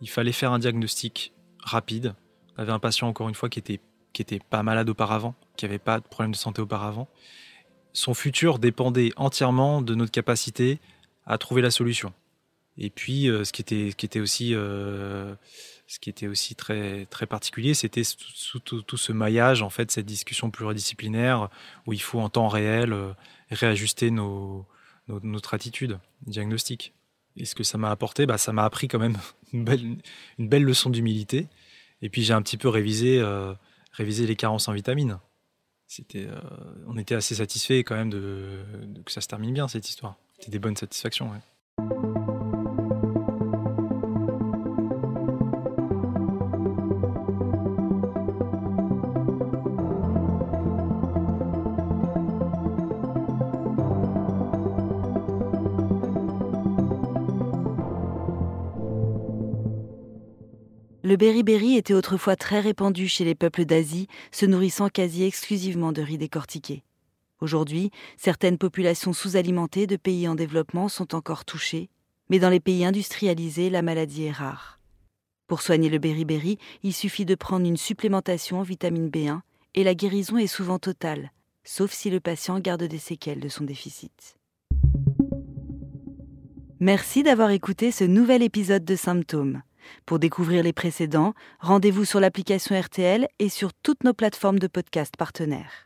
il 0.00 0.08
fallait 0.08 0.32
faire 0.32 0.52
un 0.52 0.58
diagnostic 0.58 1.32
rapide. 1.58 2.14
On 2.56 2.62
avait 2.62 2.72
un 2.72 2.78
patient, 2.78 3.08
encore 3.08 3.28
une 3.28 3.34
fois, 3.34 3.48
qui 3.48 3.58
était, 3.58 3.80
qui 4.12 4.22
était 4.22 4.38
pas 4.38 4.62
malade 4.62 4.88
auparavant, 4.88 5.34
qui 5.56 5.64
n'avait 5.64 5.78
pas 5.78 6.00
de 6.00 6.04
problème 6.04 6.32
de 6.32 6.36
santé 6.36 6.62
auparavant. 6.62 7.08
Son 7.92 8.14
futur 8.14 8.58
dépendait 8.58 9.10
entièrement 9.16 9.82
de 9.82 9.94
notre 9.94 10.12
capacité 10.12 10.80
à 11.26 11.38
trouver 11.38 11.62
la 11.62 11.70
solution. 11.70 12.12
Et 12.78 12.90
puis, 12.90 13.28
euh, 13.28 13.44
ce, 13.44 13.52
qui 13.52 13.62
était, 13.62 13.92
qui 13.96 14.04
était 14.04 14.20
aussi, 14.20 14.54
euh, 14.54 15.34
ce 15.86 15.98
qui 15.98 16.10
était 16.10 16.26
aussi 16.26 16.54
très, 16.54 17.06
très 17.06 17.26
particulier, 17.26 17.72
c'était 17.72 18.02
tout, 18.64 18.96
ce 18.96 19.12
maillage, 19.12 19.62
en 19.62 19.70
fait, 19.70 19.90
cette 19.90 20.06
discussion 20.06 20.50
pluridisciplinaire 20.50 21.48
où 21.86 21.94
il 21.94 22.02
faut 22.02 22.20
en 22.20 22.28
temps 22.28 22.48
réel 22.48 22.92
euh, 22.92 23.12
réajuster 23.50 24.10
nos, 24.10 24.66
notre 25.08 25.54
attitude 25.54 25.98
diagnostique. 26.26 26.92
Et 27.36 27.44
ce 27.44 27.54
que 27.54 27.64
ça 27.64 27.78
m'a 27.78 27.90
apporté, 27.90 28.26
bah, 28.26 28.38
ça 28.38 28.52
m'a 28.52 28.64
appris 28.64 28.88
quand 28.88 28.98
même 28.98 29.18
une 29.52 29.64
belle, 29.64 29.96
une 30.38 30.48
belle 30.48 30.64
leçon 30.64 30.90
d'humilité. 30.90 31.48
Et 32.02 32.08
puis 32.08 32.22
j'ai 32.22 32.34
un 32.34 32.42
petit 32.42 32.56
peu 32.56 32.68
révisé, 32.68 33.18
euh, 33.20 33.54
révisé 33.92 34.26
les 34.26 34.36
carences 34.36 34.68
en 34.68 34.72
vitamines. 34.72 35.18
C'était, 35.86 36.26
euh, 36.26 36.40
on 36.86 36.96
était 36.98 37.14
assez 37.14 37.36
satisfait 37.36 37.84
quand 37.84 37.94
même 37.94 38.10
de, 38.10 38.64
que 39.04 39.12
ça 39.12 39.20
se 39.20 39.28
termine 39.28 39.54
bien 39.54 39.68
cette 39.68 39.88
histoire. 39.88 40.16
C'était 40.38 40.50
des 40.50 40.58
bonnes 40.58 40.76
satisfactions. 40.76 41.30
Le 61.06 61.14
beriberi 61.14 61.76
était 61.76 61.94
autrefois 61.94 62.34
très 62.34 62.58
répandu 62.58 63.06
chez 63.06 63.24
les 63.24 63.36
peuples 63.36 63.64
d'Asie, 63.64 64.08
se 64.32 64.44
nourrissant 64.44 64.88
quasi 64.88 65.22
exclusivement 65.22 65.92
de 65.92 66.02
riz 66.02 66.18
décortiqué. 66.18 66.82
Aujourd'hui, 67.40 67.92
certaines 68.16 68.58
populations 68.58 69.12
sous-alimentées 69.12 69.86
de 69.86 69.94
pays 69.94 70.26
en 70.26 70.34
développement 70.34 70.88
sont 70.88 71.14
encore 71.14 71.44
touchées, 71.44 71.90
mais 72.28 72.40
dans 72.40 72.50
les 72.50 72.58
pays 72.58 72.84
industrialisés, 72.84 73.70
la 73.70 73.82
maladie 73.82 74.24
est 74.24 74.32
rare. 74.32 74.80
Pour 75.46 75.62
soigner 75.62 75.90
le 75.90 75.98
beriberi, 75.98 76.58
il 76.82 76.92
suffit 76.92 77.24
de 77.24 77.36
prendre 77.36 77.66
une 77.66 77.76
supplémentation 77.76 78.58
en 78.58 78.64
vitamine 78.64 79.08
B1 79.08 79.42
et 79.76 79.84
la 79.84 79.94
guérison 79.94 80.38
est 80.38 80.48
souvent 80.48 80.80
totale, 80.80 81.30
sauf 81.62 81.92
si 81.92 82.10
le 82.10 82.18
patient 82.18 82.58
garde 82.58 82.82
des 82.82 82.98
séquelles 82.98 83.38
de 83.38 83.48
son 83.48 83.62
déficit. 83.62 84.34
Merci 86.80 87.22
d'avoir 87.22 87.50
écouté 87.50 87.92
ce 87.92 88.02
nouvel 88.02 88.42
épisode 88.42 88.84
de 88.84 88.96
Symptômes. 88.96 89.62
Pour 90.04 90.18
découvrir 90.18 90.62
les 90.62 90.72
précédents, 90.72 91.34
rendez-vous 91.60 92.04
sur 92.04 92.20
l'application 92.20 92.78
RTL 92.78 93.28
et 93.38 93.48
sur 93.48 93.72
toutes 93.72 94.04
nos 94.04 94.14
plateformes 94.14 94.58
de 94.58 94.66
podcast 94.66 95.16
partenaires. 95.16 95.85